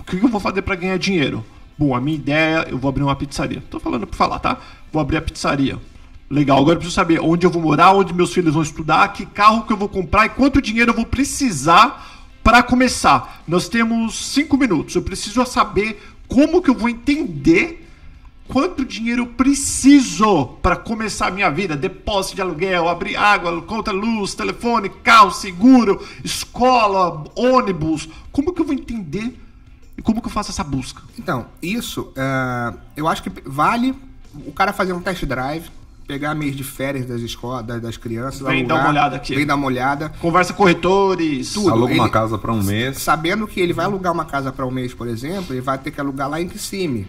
que, 0.05 0.19
que 0.19 0.25
eu 0.25 0.29
vou 0.29 0.41
fazer 0.41 0.63
para 0.63 0.75
ganhar 0.75 0.99
dinheiro? 0.99 1.45
Bom, 1.79 1.95
a 1.95 2.01
minha 2.01 2.17
ideia, 2.17 2.67
eu 2.69 2.79
vou 2.79 2.89
abrir 2.89 3.03
uma 3.03 3.17
pizzaria. 3.17 3.63
Tô 3.71 3.81
falando 3.81 4.07
pra 4.07 4.17
falar, 4.17 4.39
tá? 4.39 4.59
Vou 4.93 5.01
abrir 5.01 5.17
a 5.17 5.23
pizzaria. 5.23 5.79
Legal, 6.29 6.59
agora 6.59 6.75
eu 6.75 6.79
preciso 6.79 6.95
saber 6.95 7.21
onde 7.21 7.47
eu 7.47 7.51
vou 7.51 7.61
morar, 7.61 7.93
onde 7.93 8.15
meus 8.15 8.33
filhos 8.33 8.55
vão 8.55 8.63
estudar, 8.63 9.13
que 9.13 9.27
carro 9.27 9.65
que 9.65 9.73
eu 9.73 9.77
vou 9.77 9.89
comprar 9.89 10.27
e 10.27 10.31
quanto 10.31 10.63
dinheiro 10.63 10.91
eu 10.91 10.97
vou 10.97 11.05
precisar 11.05 12.23
para 12.43 12.63
começar. 12.63 13.43
Nós 13.47 13.69
temos 13.69 14.33
cinco 14.33 14.57
minutos. 14.57 14.95
Eu 14.95 15.03
preciso 15.03 15.45
saber 15.45 16.01
como 16.27 16.63
que 16.63 16.71
eu 16.71 16.75
vou 16.75 16.89
entender 16.89 17.87
quanto 18.49 18.85
dinheiro 18.85 19.23
eu 19.23 19.27
preciso 19.27 20.47
para 20.63 20.77
começar 20.77 21.29
a 21.29 21.31
minha 21.31 21.51
vida. 21.51 21.77
Depósito 21.77 22.37
de 22.37 22.43
aluguel, 22.43 22.89
abrir 22.89 23.17
água, 23.17 23.61
conta 23.63 23.93
luz, 23.93 24.35
telefone, 24.35 24.89
carro, 24.89 25.31
seguro, 25.31 26.03
escola, 26.25 27.25
ônibus. 27.37 28.09
Como 28.31 28.53
que 28.53 28.61
eu 28.61 28.67
vou 28.67 28.75
entender 28.75 29.39
como 30.01 30.23
que 30.23 30.29
eu 30.29 30.33
faço 30.33 30.51
essa 30.51 30.65
busca? 30.65 31.03
Então, 31.19 31.47
isso, 31.61 32.13
uh, 32.17 32.79
eu 32.97 33.07
acho 33.07 33.23
que 33.23 33.31
vale 33.45 33.95
o 34.47 34.53
cara 34.53 34.73
fazer 34.73 34.93
um 34.95 35.01
test 35.01 35.25
drive 35.25 35.69
pegar 36.07 36.35
mês 36.35 36.57
de 36.57 36.65
férias 36.65 37.07
das 37.07 37.21
escolas, 37.21 37.65
das, 37.65 37.81
das 37.81 37.97
crianças. 37.97 38.41
Vem 38.41 38.61
alugar, 38.61 38.77
dar 38.77 38.83
uma 38.83 38.91
olhada 38.91 39.17
aqui. 39.17 39.35
Vem 39.35 39.47
dar 39.47 39.55
uma 39.55 39.67
olhada. 39.67 40.09
Conversa 40.21 40.53
com 40.53 40.59
corretores. 40.59 41.53
Tudo. 41.53 41.71
Aluga 41.71 41.93
ele, 41.93 42.01
uma 42.01 42.09
casa 42.09 42.37
para 42.39 42.53
um 42.53 42.63
mês. 42.63 42.99
Sabendo 42.99 43.47
que 43.47 43.61
ele 43.61 43.73
vai 43.73 43.85
alugar 43.85 44.13
uma 44.13 44.25
casa 44.25 44.53
para 44.53 44.67
um 44.67 44.71
mês, 44.71 44.93
por 44.93 45.09
exemplo, 45.09 45.55
ele 45.55 45.61
vai 45.61 45.79
ter 45.79 45.91
que 45.91 46.01
alugar 46.01 46.29
lá 46.29 46.41
em 46.41 46.49
Kissimmee. 46.49 47.07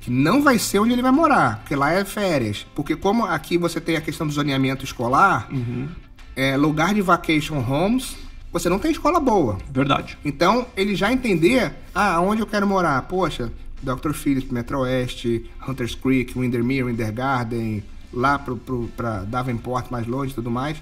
Que 0.00 0.10
não 0.10 0.42
vai 0.42 0.58
ser 0.58 0.78
onde 0.78 0.94
ele 0.94 1.02
vai 1.02 1.12
morar, 1.12 1.58
porque 1.58 1.76
lá 1.76 1.92
é 1.92 2.04
férias. 2.04 2.66
Porque 2.74 2.96
como 2.96 3.24
aqui 3.24 3.58
você 3.58 3.80
tem 3.80 3.96
a 3.96 4.00
questão 4.00 4.26
do 4.26 4.32
zoneamento 4.32 4.84
escolar, 4.84 5.46
uhum. 5.50 5.88
é, 6.34 6.56
lugar 6.56 6.94
de 6.94 7.02
vacation 7.02 7.58
homes, 7.58 8.16
você 8.52 8.68
não 8.68 8.78
tem 8.78 8.90
escola 8.90 9.20
boa. 9.20 9.58
Verdade. 9.70 10.18
Então, 10.24 10.66
ele 10.76 10.94
já 10.94 11.12
entender, 11.12 11.72
ah, 11.94 12.20
onde 12.20 12.42
eu 12.42 12.46
quero 12.46 12.66
morar? 12.66 13.00
Poxa, 13.02 13.52
Dr. 13.82 14.12
Phillips, 14.12 14.50
Metro 14.50 14.80
Oeste, 14.80 15.48
Hunters 15.66 15.94
Creek, 15.94 16.38
Windermere, 16.38 16.84
Wintergarden, 16.84 17.82
lá 18.12 18.38
para 18.38 19.24
Davenport, 19.24 19.90
mais 19.90 20.06
longe 20.06 20.32
e 20.32 20.34
tudo 20.34 20.50
mais. 20.50 20.76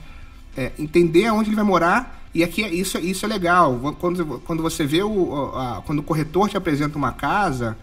É, 0.56 0.72
entender 0.78 1.26
aonde 1.26 1.50
ele 1.50 1.56
vai 1.56 1.64
morar 1.64 2.18
e 2.34 2.42
aqui 2.42 2.62
é, 2.62 2.72
isso, 2.72 2.98
isso 2.98 3.24
é 3.24 3.28
legal. 3.28 3.94
Quando, 3.98 4.40
quando 4.40 4.62
você 4.62 4.84
vê 4.84 5.02
o. 5.02 5.52
A, 5.54 5.82
quando 5.84 6.00
o 6.00 6.02
corretor 6.02 6.48
te 6.48 6.56
apresenta 6.56 6.98
uma 6.98 7.12
casa, 7.12 7.76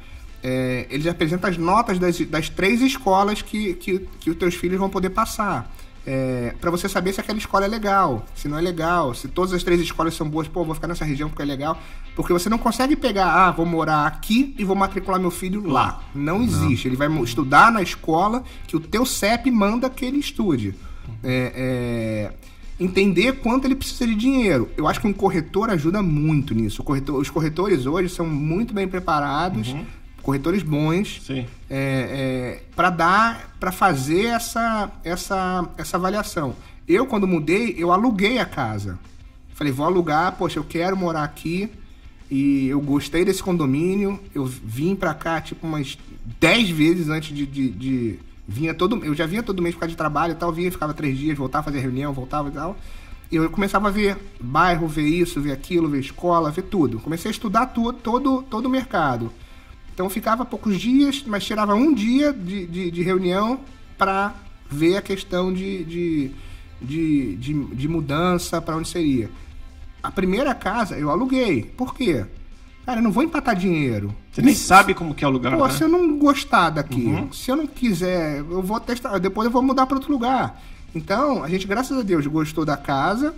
é, 0.44 0.86
ele 0.90 1.08
apresenta 1.10 1.48
as 1.48 1.58
notas 1.58 1.98
das, 2.00 2.20
das 2.22 2.50
três 2.50 2.82
escolas 2.82 3.42
que, 3.42 3.74
que, 3.76 4.08
que 4.20 4.30
os 4.30 4.38
teus 4.38 4.56
filhos 4.56 4.80
vão 4.80 4.90
poder 4.90 5.10
passar 5.10 5.74
é, 6.06 6.54
para 6.62 6.70
você 6.70 6.88
saber 6.88 7.14
se 7.14 7.20
aquela 7.20 7.40
escola 7.40 7.66
é 7.66 7.68
legal, 7.68 8.26
se 8.36 8.48
não 8.48 8.58
é 8.58 8.62
legal, 8.62 9.14
se 9.16 9.28
todas 9.28 9.54
as 9.54 9.64
três 9.64 9.82
escolas 9.82 10.14
são 10.14 10.30
boas, 10.30 10.48
pô, 10.48 10.64
vou 10.64 10.76
ficar 10.76 10.88
nessa 10.88 11.04
região 11.04 11.30
porque 11.30 11.42
é 11.42 11.46
legal. 11.46 11.80
Porque 12.16 12.32
você 12.32 12.48
não 12.48 12.58
consegue 12.58 12.96
pegar, 12.96 13.48
ah, 13.48 13.52
vou 13.52 13.66
morar 13.66 14.06
aqui 14.06 14.54
e 14.58 14.64
vou 14.64 14.76
matricular 14.76 15.20
meu 15.20 15.32
filho 15.32 15.66
lá. 15.68 16.04
Não 16.14 16.42
existe. 16.44 16.88
Não. 16.88 16.94
Ele 16.94 16.96
vai 16.96 17.24
estudar 17.24 17.72
na 17.72 17.82
escola 17.82 18.44
que 18.68 18.76
o 18.76 18.80
teu 18.80 19.06
CEP 19.06 19.50
manda 19.50 19.90
que 19.90 20.06
ele 20.06 20.20
estude. 20.20 20.76
É, 21.24 21.52
é, 21.56 22.34
entender 22.80 23.40
quanto 23.40 23.66
ele 23.66 23.76
precisa 23.76 24.06
de 24.06 24.16
dinheiro. 24.16 24.70
Eu 24.78 24.88
acho 24.88 25.02
que 25.02 25.08
um 25.08 25.14
corretor 25.14 25.70
ajuda 25.70 26.02
muito 26.02 26.54
nisso. 26.54 26.84
Corretor, 26.84 27.20
os 27.20 27.30
corretores 27.30 27.86
hoje 27.86 28.10
são 28.10 28.28
muito 28.28 28.74
bem 28.74 28.88
preparados. 28.88 29.70
Uhum 29.70 29.86
corretores 30.26 30.64
bons 30.64 31.22
é, 31.30 31.46
é, 31.70 32.64
para 32.76 32.90
dar 32.90 33.45
para 33.60 33.72
fazer 33.72 34.26
essa, 34.26 34.92
essa, 35.04 35.68
essa 35.78 35.98
avaliação. 35.98 36.56
Eu, 36.88 37.06
quando 37.06 37.28
mudei, 37.28 37.76
eu 37.78 37.92
aluguei 37.92 38.40
a 38.40 38.46
casa. 38.46 39.00
Falei, 39.54 39.72
vou 39.72 39.86
alugar, 39.86 40.36
poxa, 40.38 40.60
eu 40.60 40.64
quero 40.64 40.96
morar 40.96 41.24
aqui 41.24 41.70
e 42.30 42.68
eu 42.68 42.80
gostei 42.82 43.24
desse 43.24 43.42
condomínio. 43.42 44.20
Eu 44.34 44.46
vim 44.46 44.96
para 44.96 45.14
cá, 45.14 45.42
tipo, 45.42 45.66
umas 45.66 45.98
10 46.40 46.70
vezes 46.70 47.10
antes 47.10 47.36
de, 47.36 47.46
de, 47.46 47.70
de, 47.70 48.20
Vinha 48.48 48.74
todo... 48.76 49.04
Eu 49.04 49.16
já 49.16 49.26
vinha 49.26 49.42
todo 49.42 49.62
mês 49.62 49.74
por 49.74 49.82
causa 49.82 49.92
de 49.92 49.98
trabalho 49.98 50.34
e 50.34 50.36
tal, 50.36 50.52
vinha, 50.52 50.72
ficava 50.72 50.94
três 50.94 51.18
dias, 51.18 51.38
voltava 51.38 51.64
fazer 51.64 51.80
reunião, 51.80 52.14
voltava 52.14 52.50
e 52.50 52.52
tal. 52.52 52.78
E 53.32 53.38
eu 53.38 53.50
começava 53.50 53.88
a 53.88 53.92
ver 53.92 54.18
bairro, 54.40 54.88
ver 54.88 55.08
isso, 55.08 55.42
ver 55.42 55.52
aquilo, 55.52 55.90
ver 55.90 56.00
escola, 56.00 56.52
ver 56.52 56.64
tudo. 56.64 57.00
Comecei 57.00 57.30
a 57.30 57.32
estudar 57.32 57.68
tudo, 57.68 57.98
todo, 57.98 58.44
todo 58.44 58.68
o 58.68 58.70
mercado. 58.70 59.32
Então 59.96 60.10
ficava 60.10 60.44
poucos 60.44 60.78
dias, 60.78 61.24
mas 61.26 61.46
tirava 61.46 61.74
um 61.74 61.94
dia 61.94 62.34
de, 62.34 62.68
de, 62.68 62.92
de 62.92 63.02
reunião 63.02 63.62
para 63.98 64.36
ver 64.70 64.98
a 64.98 65.02
questão 65.02 65.54
de, 65.54 65.86
de, 65.86 66.32
de, 66.82 67.36
de, 67.38 67.66
de 67.76 67.88
mudança 67.88 68.62
para 68.62 68.76
onde 68.76 68.90
seria. 68.90 69.32
A 70.04 70.12
primeira 70.12 70.54
casa 70.54 70.98
eu 71.00 71.10
aluguei. 71.10 71.64
Por 71.64 71.96
quê? 71.96 72.26
Cara, 72.86 73.00
eu 73.00 73.04
não 73.04 73.12
vou 73.12 73.24
empatar 73.24 73.56
dinheiro. 73.56 74.14
Você 74.32 74.42
nem 74.42 74.54
sabe 74.54 74.94
como 74.94 75.16
que 75.16 75.24
é 75.24 75.28
o 75.28 75.32
lugar. 75.32 75.58
Pô, 75.58 75.66
né? 75.66 75.74
se 75.74 75.82
eu 75.82 75.88
não 75.88 76.20
gostar 76.20 76.72
daqui, 76.72 77.06
uhum. 77.06 77.32
se 77.32 77.50
eu 77.50 77.56
não 77.56 77.66
quiser, 77.66 78.40
eu 78.40 78.62
vou 78.62 78.80
testar. 78.82 79.18
Depois 79.18 79.46
eu 79.46 79.52
vou 79.52 79.64
mudar 79.64 79.86
para 79.86 79.96
outro 79.96 80.12
lugar. 80.12 80.62
Então, 80.94 81.42
a 81.42 81.50
gente, 81.50 81.66
graças 81.66 81.98
a 81.98 82.02
Deus, 82.04 82.28
gostou 82.28 82.66
da 82.66 82.76
casa, 82.76 83.34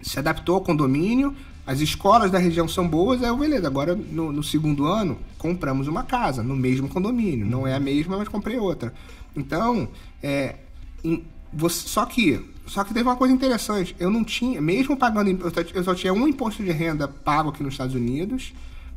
se 0.00 0.18
adaptou 0.18 0.54
ao 0.54 0.60
condomínio, 0.62 1.36
as 1.68 1.80
escolas 1.80 2.30
da 2.30 2.38
região 2.38 2.66
são 2.66 2.88
boas, 2.88 3.22
é 3.22 3.30
beleza. 3.30 3.66
Agora, 3.66 3.94
no, 3.94 4.32
no, 4.32 4.42
segundo 4.42 4.86
ano, 4.86 5.18
compramos 5.36 5.86
uma 5.86 6.02
casa 6.02 6.42
no 6.42 6.56
mesmo 6.56 6.88
condomínio. 6.88 7.44
Não 7.44 7.66
é 7.66 7.74
a 7.74 7.78
mesma, 7.78 8.16
mas 8.16 8.26
comprei 8.26 8.56
outra. 8.56 8.94
Então, 9.36 9.86
é, 10.22 10.56
em, 11.04 11.22
você, 11.52 11.86
só 11.86 12.06
que 12.06 12.42
só 12.66 12.82
que 12.84 12.94
teve 12.94 13.06
uma 13.06 13.16
coisa 13.16 13.34
interessante. 13.34 13.94
Eu 14.00 14.08
não 14.08 14.24
tinha, 14.24 14.62
mesmo 14.62 14.96
pagando, 14.96 15.28
eu 15.74 15.84
só 15.84 15.94
tinha 15.94 16.10
um 16.10 16.26
imposto 16.26 16.64
de 16.64 16.70
renda 16.70 17.06
pago 17.06 17.50
aqui 17.50 17.62
nos 17.62 17.74
Estados 17.74 17.94
Unidos. 17.94 18.54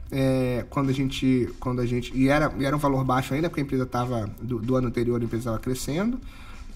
É, 0.09 0.65
quando 0.69 0.89
a 0.89 0.93
gente, 0.93 1.49
quando 1.59 1.81
a 1.81 1.85
gente 1.85 2.17
e 2.17 2.29
era, 2.29 2.53
e 2.57 2.63
era 2.63 2.73
um 2.73 2.79
valor 2.79 3.03
baixo 3.03 3.33
ainda 3.33 3.49
porque 3.49 3.59
a 3.59 3.63
empresa 3.65 3.83
estava 3.83 4.29
do, 4.41 4.59
do, 4.59 4.77
ano 4.77 4.87
anterior 4.87 5.19
a 5.19 5.23
empresa 5.23 5.41
estava 5.41 5.59
crescendo 5.59 6.19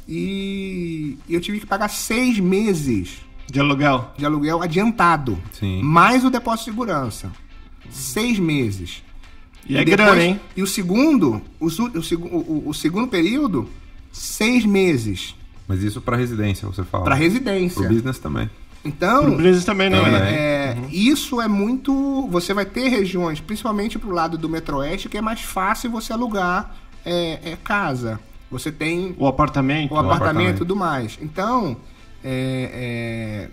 e 0.08 1.18
eu 1.30 1.42
tive 1.42 1.60
que 1.60 1.66
pagar 1.66 1.90
seis 1.90 2.40
meses 2.40 3.26
de 3.52 3.60
aluguel? 3.60 4.12
De 4.18 4.26
aluguel 4.26 4.62
adiantado. 4.62 5.38
Sim. 5.52 5.82
Mais 5.82 6.24
o 6.24 6.30
depósito 6.30 6.66
de 6.66 6.72
segurança. 6.72 7.32
Seis 7.90 8.40
meses. 8.40 9.04
E, 9.68 9.74
e 9.74 9.78
é 9.78 9.86
depois, 9.86 10.08
grana, 10.08 10.24
hein? 10.24 10.40
E 10.56 10.62
o 10.62 10.68
segundo, 10.68 11.42
o, 11.60 11.68
o, 11.68 12.28
o, 12.28 12.70
o 12.70 12.74
segundo 12.74 13.08
período, 13.08 13.68
seis 14.12 14.66
meses. 14.66 15.36
Mas 15.68 15.82
isso 15.82 16.00
para 16.02 16.16
residência, 16.16 16.68
você 16.68 16.84
fala? 16.84 17.04
Para 17.04 17.16
residência. 17.16 17.82
Para 17.82 17.90
business 17.90 18.20
também. 18.20 18.50
Então, 18.84 19.24
Pro 19.24 19.36
business 19.38 19.66
também 19.66 19.90
não, 19.90 20.06
é, 20.06 20.12
né? 20.12 20.34
É, 20.34 20.78
uhum. 20.78 20.90
Isso 20.92 21.42
é 21.42 21.48
muito. 21.48 22.28
Você 22.30 22.54
vai 22.54 22.66
ter 22.66 22.88
regiões, 22.88 23.42
principalmente 23.42 23.98
pro 23.98 24.12
lado 24.12 24.38
do 24.38 24.48
Metroeste, 24.48 25.10
que 25.10 25.18
é 25.18 25.22
mais 25.22 25.42
fácil 25.42 25.90
você 25.90 26.14
alugar 26.14 26.76
é, 27.04 27.40
é, 27.44 27.58
casa. 27.64 28.20
Você 28.52 28.72
tem. 28.72 29.16
O 29.18 29.26
apartamento. 29.26 29.92
O 29.92 29.98
apartamento 29.98 30.58
e 30.58 30.60
tudo 30.60 30.76
mais. 30.76 31.18
Então, 31.20 31.76
é, 32.28 33.50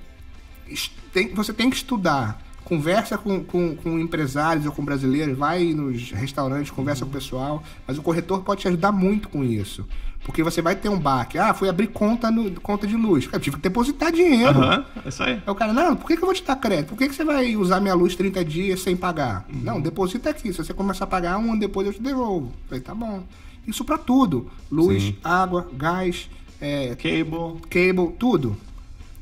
é, 0.70 0.76
tem, 1.12 1.28
você 1.34 1.52
tem 1.52 1.68
que 1.68 1.76
estudar. 1.76 2.40
Conversa 2.64 3.18
com, 3.18 3.44
com, 3.44 3.76
com, 3.76 3.98
empresários 3.98 4.64
ou 4.64 4.72
com 4.72 4.82
brasileiros, 4.82 5.36
vai 5.36 5.74
nos 5.74 6.10
restaurantes, 6.12 6.70
conversa 6.70 7.04
uhum. 7.04 7.10
com 7.10 7.16
o 7.16 7.20
pessoal, 7.20 7.62
mas 7.86 7.98
o 7.98 8.02
corretor 8.02 8.42
pode 8.42 8.62
te 8.62 8.68
ajudar 8.68 8.90
muito 8.92 9.28
com 9.28 9.44
isso. 9.44 9.86
Porque 10.24 10.42
você 10.42 10.62
vai 10.62 10.76
ter 10.76 10.88
um 10.88 10.98
baque. 10.98 11.36
Ah, 11.36 11.52
fui 11.52 11.68
abrir 11.68 11.88
conta, 11.88 12.30
no, 12.30 12.50
conta 12.60 12.86
de 12.86 12.96
luz. 12.96 13.28
Eu 13.30 13.40
tive 13.40 13.56
que 13.56 13.62
depositar 13.62 14.12
dinheiro. 14.12 14.58
Uhum, 14.58 14.84
é 15.04 15.08
isso 15.08 15.22
aí. 15.22 15.32
Aí 15.32 15.42
o 15.46 15.54
cara, 15.54 15.72
não, 15.72 15.96
por 15.96 16.06
que, 16.06 16.16
que 16.16 16.22
eu 16.22 16.26
vou 16.26 16.34
te 16.34 16.44
dar 16.44 16.56
crédito? 16.56 16.90
Por 16.90 16.96
que, 16.96 17.08
que 17.08 17.14
você 17.14 17.24
vai 17.24 17.56
usar 17.56 17.80
minha 17.80 17.94
luz 17.94 18.14
30 18.14 18.44
dias 18.44 18.80
sem 18.80 18.96
pagar? 18.96 19.44
Uhum. 19.52 19.60
Não, 19.62 19.80
deposita 19.80 20.30
aqui. 20.30 20.52
Se 20.52 20.64
você 20.64 20.72
começar 20.72 21.04
a 21.04 21.08
pagar 21.08 21.36
um 21.38 21.50
ano 21.50 21.60
depois, 21.60 21.88
eu 21.88 21.92
te 21.92 22.00
devolvo. 22.00 22.52
falei, 22.68 22.80
tá 22.80 22.94
bom. 22.94 23.24
Isso 23.66 23.84
para 23.84 23.98
tudo. 23.98 24.48
Luz, 24.70 25.02
Sim. 25.02 25.16
água, 25.22 25.68
gás, 25.74 26.30
é, 26.62 26.94
cable. 26.94 27.60
cable, 27.68 28.14
tudo. 28.18 28.56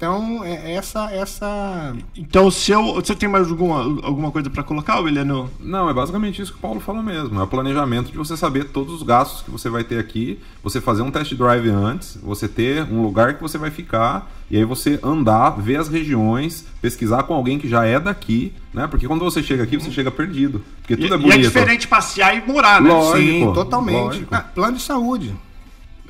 Então, 0.00 0.42
é 0.42 0.76
essa. 0.76 1.10
essa... 1.12 1.94
Então, 2.16 2.50
se 2.50 2.72
eu, 2.72 2.94
você 2.94 3.14
tem 3.14 3.28
mais 3.28 3.50
alguma, 3.50 3.82
alguma 4.02 4.30
coisa 4.30 4.48
para 4.48 4.62
colocar, 4.62 4.98
William? 4.98 5.50
Não, 5.60 5.90
é 5.90 5.92
basicamente 5.92 6.40
isso 6.40 6.52
que 6.52 6.58
o 6.58 6.60
Paulo 6.62 6.80
falou 6.80 7.02
mesmo. 7.02 7.38
É 7.38 7.42
o 7.42 7.46
planejamento 7.46 8.10
de 8.10 8.16
você 8.16 8.34
saber 8.34 8.70
todos 8.70 8.94
os 8.94 9.02
gastos 9.02 9.42
que 9.42 9.50
você 9.50 9.68
vai 9.68 9.84
ter 9.84 9.98
aqui, 9.98 10.40
você 10.62 10.80
fazer 10.80 11.02
um 11.02 11.10
test 11.10 11.34
drive 11.34 11.68
antes, 11.68 12.16
você 12.22 12.48
ter 12.48 12.84
um 12.84 13.02
lugar 13.02 13.34
que 13.34 13.42
você 13.42 13.58
vai 13.58 13.70
ficar, 13.70 14.32
e 14.50 14.56
aí 14.56 14.64
você 14.64 14.98
andar, 15.02 15.50
ver 15.50 15.76
as 15.76 15.88
regiões, 15.88 16.64
pesquisar 16.80 17.24
com 17.24 17.34
alguém 17.34 17.58
que 17.58 17.68
já 17.68 17.84
é 17.84 18.00
daqui, 18.00 18.54
né? 18.72 18.86
Porque 18.86 19.06
quando 19.06 19.22
você 19.22 19.42
chega 19.42 19.64
aqui, 19.64 19.76
você 19.76 19.90
chega 19.90 20.10
perdido. 20.10 20.64
Porque 20.80 20.96
tudo 20.96 21.12
e, 21.12 21.14
é 21.14 21.18
bonito. 21.18 21.36
E 21.36 21.40
é 21.40 21.42
diferente 21.42 21.86
passear 21.86 22.34
e 22.34 22.50
morar, 22.50 22.80
né? 22.80 22.88
Lógico, 22.88 23.18
Sim, 23.18 23.52
totalmente. 23.52 24.26
Ah, 24.30 24.40
plano 24.40 24.78
de 24.78 24.82
saúde. 24.82 25.36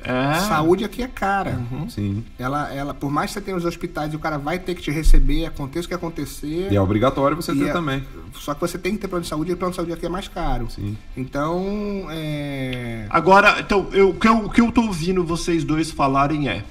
É. 0.03 0.39
Saúde 0.47 0.83
aqui 0.83 1.03
é 1.03 1.07
cara. 1.07 1.59
Uhum. 1.71 1.89
Sim. 1.89 2.23
Ela, 2.39 2.73
ela, 2.73 2.93
por 2.93 3.11
mais 3.11 3.29
que 3.29 3.35
você 3.35 3.41
tenha 3.41 3.55
os 3.55 3.65
hospitais 3.65 4.13
e 4.13 4.15
o 4.15 4.19
cara 4.19 4.37
vai 4.37 4.57
ter 4.59 4.75
que 4.75 4.81
te 4.81 4.91
receber, 4.91 5.45
aconteça 5.45 5.85
o 5.85 5.87
que 5.87 5.93
acontecer. 5.93 6.71
E 6.71 6.75
é 6.75 6.81
obrigatório 6.81 7.35
você 7.35 7.53
ter 7.53 7.69
é, 7.69 7.73
também. 7.73 8.03
Só 8.33 8.53
que 8.53 8.61
você 8.61 8.77
tem 8.77 8.93
que 8.93 8.99
ter 8.99 9.07
plano 9.07 9.23
de 9.23 9.29
saúde 9.29 9.51
e 9.51 9.53
o 9.53 9.57
plano 9.57 9.71
de 9.71 9.75
saúde 9.75 9.93
aqui 9.93 10.05
é 10.05 10.09
mais 10.09 10.27
caro. 10.27 10.69
Sim. 10.69 10.97
Então, 11.15 12.07
é... 12.09 13.05
Agora, 13.09 13.59
então, 13.59 13.87
eu, 13.91 14.09
o, 14.09 14.13
que 14.13 14.27
eu, 14.27 14.37
o 14.45 14.49
que 14.49 14.61
eu 14.61 14.71
tô 14.71 14.81
ouvindo 14.81 15.23
vocês 15.23 15.63
dois 15.63 15.91
falarem 15.91 16.49
é: 16.49 16.63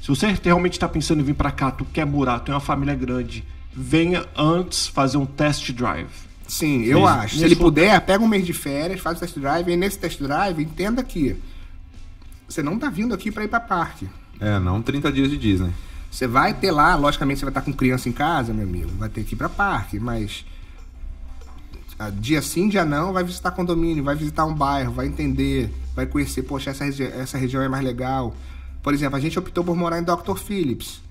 se 0.00 0.08
você 0.08 0.26
realmente 0.42 0.74
está 0.74 0.88
pensando 0.88 1.20
em 1.20 1.24
vir 1.24 1.34
para 1.34 1.50
cá, 1.50 1.70
tu 1.70 1.84
quer 1.84 2.04
morar, 2.04 2.40
tu 2.40 2.46
tem 2.46 2.54
uma 2.54 2.60
família 2.60 2.94
grande, 2.94 3.44
venha 3.72 4.26
antes 4.36 4.86
fazer 4.86 5.16
um 5.16 5.26
test 5.26 5.72
drive. 5.72 6.08
Sim, 6.46 6.82
eu 6.84 7.00
Sim. 7.00 7.04
acho. 7.04 7.36
Se 7.36 7.44
ele 7.44 7.56
puder, 7.56 8.00
pega 8.00 8.24
um 8.24 8.28
mês 8.28 8.46
de 8.46 8.54
férias, 8.54 9.00
faz 9.00 9.18
o 9.18 9.20
test 9.20 9.38
drive, 9.38 9.70
e 9.70 9.76
nesse 9.76 9.98
test 9.98 10.20
drive, 10.20 10.62
entenda 10.62 11.02
que 11.02 11.36
você 12.48 12.62
não 12.62 12.78
tá 12.78 12.88
vindo 12.88 13.14
aqui 13.14 13.30
para 13.30 13.44
ir 13.44 13.48
para 13.48 13.60
parque. 13.60 14.08
É, 14.40 14.58
não 14.58 14.80
30 14.80 15.12
dias 15.12 15.30
de 15.30 15.36
Disney. 15.36 15.72
Você 16.10 16.26
vai 16.26 16.54
ter 16.54 16.70
lá, 16.70 16.94
logicamente 16.94 17.40
você 17.40 17.44
vai 17.44 17.50
estar 17.50 17.60
com 17.62 17.72
criança 17.72 18.08
em 18.08 18.12
casa, 18.12 18.52
meu 18.54 18.66
amigo, 18.66 18.90
vai 18.96 19.08
ter 19.08 19.22
que 19.24 19.34
ir 19.34 19.36
para 19.36 19.48
parque, 19.48 20.00
mas 20.00 20.44
ah, 21.98 22.10
dia 22.10 22.40
sim, 22.40 22.68
dia 22.68 22.84
não, 22.84 23.12
vai 23.12 23.24
visitar 23.24 23.50
condomínio, 23.50 24.02
vai 24.02 24.14
visitar 24.14 24.46
um 24.46 24.54
bairro, 24.54 24.92
vai 24.92 25.06
entender, 25.06 25.70
vai 25.94 26.06
conhecer, 26.06 26.42
poxa, 26.44 26.70
essa, 26.70 26.84
regi 26.84 27.02
essa 27.02 27.36
região 27.36 27.62
é 27.62 27.68
mais 27.68 27.84
legal. 27.84 28.34
Por 28.82 28.94
exemplo, 28.94 29.16
a 29.16 29.20
gente 29.20 29.38
optou 29.38 29.64
por 29.64 29.76
morar 29.76 29.98
em 29.98 30.04
Dr. 30.04 30.36
Phillips. 30.36 31.02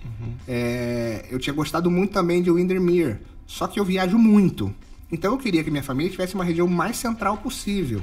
É, 0.48 1.26
eu 1.30 1.38
tinha 1.38 1.54
gostado 1.54 1.92
muito 1.92 2.14
também 2.14 2.42
de 2.42 2.50
Windermere, 2.50 3.18
só 3.46 3.68
que 3.68 3.80
eu 3.80 3.86
viajo 3.86 4.18
muito. 4.18 4.74
Então 5.12 5.34
eu 5.34 5.38
queria 5.38 5.64
que 5.64 5.70
minha 5.70 5.84
família 5.84 6.10
tivesse 6.10 6.36
uma 6.36 6.44
região 6.44 6.68
mais 6.68 6.98
central 6.98 7.38
possível. 7.38 8.02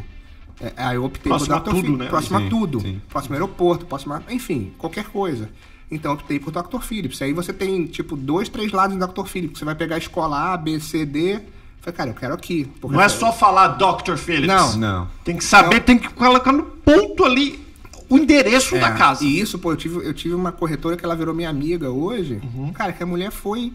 É, 0.60 0.72
aí 0.76 0.96
eu 0.96 1.04
optei 1.04 1.30
Próximo 1.30 1.54
por 1.56 1.62
Dr. 1.62 1.70
tudo, 1.70 1.80
Phillips, 1.82 1.98
né? 1.98 2.08
próximo 2.08 2.38
Sim, 2.38 2.46
a 2.46 2.50
tudo. 2.50 2.80
sim. 2.80 3.00
Próximo 3.08 3.34
aeroporto, 3.34 3.86
próximo 3.86 4.14
a... 4.14 4.22
Enfim, 4.30 4.72
qualquer 4.78 5.04
coisa. 5.06 5.48
Então 5.90 6.12
eu 6.12 6.16
optei 6.16 6.38
por 6.40 6.50
Dr. 6.52 6.80
Phillips. 6.80 7.20
Aí 7.22 7.32
você 7.32 7.52
tem, 7.52 7.86
tipo, 7.86 8.16
dois, 8.16 8.48
três 8.48 8.72
lados 8.72 8.96
em 8.96 8.98
Dr. 8.98 9.26
Phillips. 9.26 9.58
Você 9.58 9.64
vai 9.64 9.74
pegar 9.74 9.96
a 9.96 9.98
escola 9.98 10.52
A, 10.54 10.56
B, 10.56 10.78
C, 10.80 11.04
D. 11.04 11.40
Falei, 11.80 11.96
cara, 11.96 12.10
eu 12.10 12.14
quero 12.14 12.34
aqui. 12.34 12.70
Não 12.82 13.00
é 13.00 13.08
só 13.08 13.32
falar 13.32 13.68
Dr. 13.68 14.16
Phillips. 14.16 14.46
Não. 14.46 14.76
Não. 14.76 15.08
Tem 15.24 15.36
que 15.36 15.44
saber, 15.44 15.76
Não. 15.76 15.82
tem 15.82 15.98
que 15.98 16.08
colocar 16.14 16.52
no 16.52 16.62
ponto 16.64 17.24
ali 17.24 17.62
o 18.08 18.16
endereço 18.16 18.76
É, 18.76 18.80
da 18.80 18.92
casa. 18.92 19.24
E 19.24 19.38
isso, 19.40 19.58
pô, 19.58 19.72
eu 19.72 19.76
tive, 19.76 19.96
eu 20.06 20.14
tive 20.14 20.34
uma 20.34 20.50
corretora 20.52 20.96
que 20.96 21.04
ela 21.04 21.14
virou 21.14 21.34
minha 21.34 21.50
amiga 21.50 21.90
hoje. 21.90 22.40
Uhum. 22.42 22.72
Cara, 22.72 22.92
que 22.92 23.02
a 23.02 23.06
mulher 23.06 23.30
foi 23.30 23.72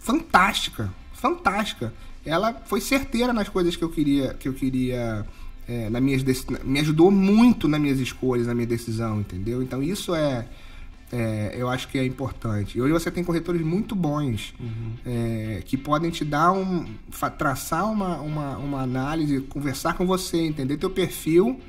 fantástica. 0.00 0.92
Fantástica. 1.12 1.92
Ela 2.24 2.54
foi 2.66 2.80
certeira 2.80 3.32
nas 3.32 3.48
coisas 3.48 3.76
que 3.76 3.84
eu 3.84 3.88
queria. 3.88 4.34
Que 4.34 4.48
eu 4.48 4.52
queria 4.52 5.24
é, 5.68 5.90
na 5.90 6.00
minhas 6.00 6.22
me 6.64 6.80
ajudou 6.80 7.10
muito 7.10 7.66
nas 7.66 7.80
minhas 7.80 7.98
escolhas, 7.98 8.46
na 8.46 8.54
minha 8.54 8.66
decisão, 8.66 9.20
entendeu? 9.20 9.62
Então 9.62 9.82
isso 9.82 10.14
é. 10.14 10.46
é, 11.12 11.54
eu 11.56 11.68
acho 11.68 11.88
que 11.88 11.98
é 11.98 12.04
importante. 12.04 12.78
E 12.78 12.80
hoje 12.80 12.92
você 12.92 13.10
tem 13.10 13.24
corretores 13.24 13.62
muito 13.62 13.94
bons 13.94 14.54
é, 15.04 15.62
que 15.64 15.76
podem 15.76 16.10
te 16.10 16.24
dar 16.24 16.52
um. 16.52 16.86
traçar 17.36 17.90
uma, 17.90 18.18
uma, 18.20 18.56
uma 18.58 18.82
análise, 18.82 19.40
conversar 19.42 19.94
com 19.94 20.06
você, 20.06 20.38
entender 20.38 20.76
teu 20.76 20.90
perfil 20.90 21.60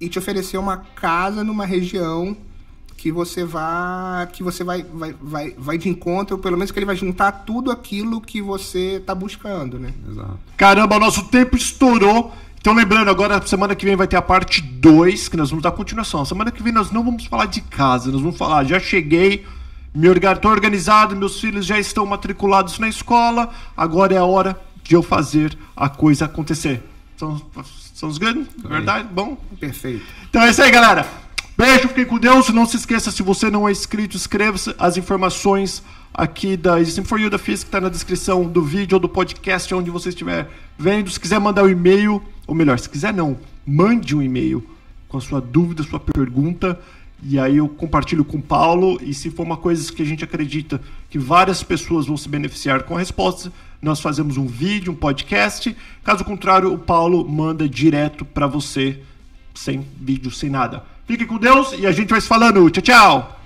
e 0.00 0.08
te 0.08 0.18
oferecer 0.18 0.56
uma 0.56 0.78
casa 0.78 1.44
numa 1.44 1.66
região 1.66 2.36
que 3.00 3.10
você 3.10 3.44
vai 3.44 4.26
que 4.26 4.42
você 4.42 4.62
vai, 4.62 4.82
vai, 4.82 5.14
vai, 5.20 5.54
vai 5.56 5.78
de 5.78 5.88
encontro, 5.88 6.36
pelo 6.38 6.56
menos 6.56 6.70
que 6.70 6.78
ele 6.78 6.84
vai 6.84 6.96
juntar 6.96 7.32
tudo 7.32 7.70
aquilo 7.70 8.20
que 8.20 8.42
você 8.42 8.96
está 8.96 9.14
buscando, 9.14 9.78
né? 9.78 9.94
Exato. 10.06 10.38
Caramba, 10.56 10.98
nosso 10.98 11.24
tempo 11.28 11.56
estourou. 11.56 12.30
Então, 12.60 12.74
lembrando, 12.74 13.08
agora, 13.08 13.40
semana 13.46 13.74
que 13.74 13.86
vem 13.86 13.96
vai 13.96 14.06
ter 14.06 14.16
a 14.16 14.22
parte 14.22 14.60
2, 14.60 15.28
que 15.28 15.36
nós 15.36 15.48
vamos 15.48 15.62
dar 15.62 15.70
continuação. 15.70 16.26
Semana 16.26 16.50
que 16.50 16.62
vem 16.62 16.70
nós 16.70 16.90
não 16.90 17.02
vamos 17.02 17.24
falar 17.24 17.46
de 17.46 17.62
casa, 17.62 18.12
nós 18.12 18.20
vamos 18.20 18.36
falar, 18.36 18.64
já 18.64 18.78
cheguei, 18.78 19.46
me 19.94 20.06
organizado, 20.08 21.16
meus 21.16 21.40
filhos 21.40 21.64
já 21.64 21.78
estão 21.78 22.04
matriculados 22.04 22.78
na 22.78 22.86
escola, 22.86 23.48
agora 23.74 24.14
é 24.14 24.18
a 24.18 24.24
hora 24.24 24.60
de 24.82 24.94
eu 24.94 25.02
fazer 25.02 25.56
a 25.74 25.88
coisa 25.88 26.26
acontecer. 26.26 26.82
São, 27.16 27.40
os 28.02 28.18
grandes, 28.18 28.46
verdade? 28.62 29.08
Bom, 29.10 29.38
Perfeito. 29.58 30.04
então 30.28 30.42
é 30.42 30.50
isso 30.50 30.62
aí, 30.62 30.70
galera. 30.70 31.06
Beijo, 31.56 31.88
fiquem 31.88 32.06
com 32.06 32.18
Deus. 32.18 32.48
Não 32.50 32.64
se 32.64 32.76
esqueça, 32.76 33.10
se 33.10 33.22
você 33.22 33.50
não 33.50 33.68
é 33.68 33.72
inscrito, 33.72 34.16
inscreva-se. 34.16 34.74
As 34.78 34.96
informações 34.96 35.82
aqui 36.12 36.56
da 36.56 36.80
Existing 36.80 37.04
For 37.04 37.20
You 37.20 37.30
da 37.30 37.38
FIS 37.38 37.62
que 37.62 37.68
está 37.68 37.80
na 37.80 37.88
descrição 37.88 38.44
do 38.44 38.62
vídeo 38.62 38.96
ou 38.96 39.00
do 39.00 39.08
podcast, 39.08 39.74
onde 39.74 39.90
você 39.90 40.08
estiver 40.08 40.48
vendo. 40.78 41.10
Se 41.10 41.20
quiser 41.20 41.38
mandar 41.38 41.64
um 41.64 41.68
e-mail, 41.68 42.22
ou 42.50 42.56
melhor, 42.56 42.76
se 42.80 42.90
quiser 42.90 43.14
não, 43.14 43.38
mande 43.64 44.16
um 44.16 44.20
e-mail 44.20 44.68
com 45.06 45.16
a 45.16 45.20
sua 45.20 45.40
dúvida, 45.40 45.84
sua 45.84 46.00
pergunta. 46.00 46.76
E 47.22 47.38
aí 47.38 47.58
eu 47.58 47.68
compartilho 47.68 48.24
com 48.24 48.38
o 48.38 48.42
Paulo. 48.42 48.98
E 49.00 49.14
se 49.14 49.30
for 49.30 49.44
uma 49.44 49.56
coisa 49.56 49.92
que 49.92 50.02
a 50.02 50.04
gente 50.04 50.24
acredita 50.24 50.80
que 51.08 51.16
várias 51.16 51.62
pessoas 51.62 52.06
vão 52.06 52.16
se 52.16 52.28
beneficiar 52.28 52.82
com 52.82 52.96
a 52.96 52.98
resposta, 52.98 53.52
nós 53.80 54.00
fazemos 54.00 54.36
um 54.36 54.48
vídeo, 54.48 54.92
um 54.92 54.96
podcast. 54.96 55.76
Caso 56.02 56.24
contrário, 56.24 56.72
o 56.72 56.78
Paulo 56.78 57.24
manda 57.28 57.68
direto 57.68 58.24
para 58.24 58.48
você 58.48 59.00
sem 59.54 59.86
vídeo, 60.00 60.32
sem 60.32 60.50
nada. 60.50 60.82
Fique 61.06 61.24
com 61.26 61.38
Deus 61.38 61.72
e 61.78 61.86
a 61.86 61.92
gente 61.92 62.10
vai 62.10 62.20
se 62.20 62.26
falando. 62.26 62.68
Tchau, 62.68 62.82
tchau! 62.82 63.39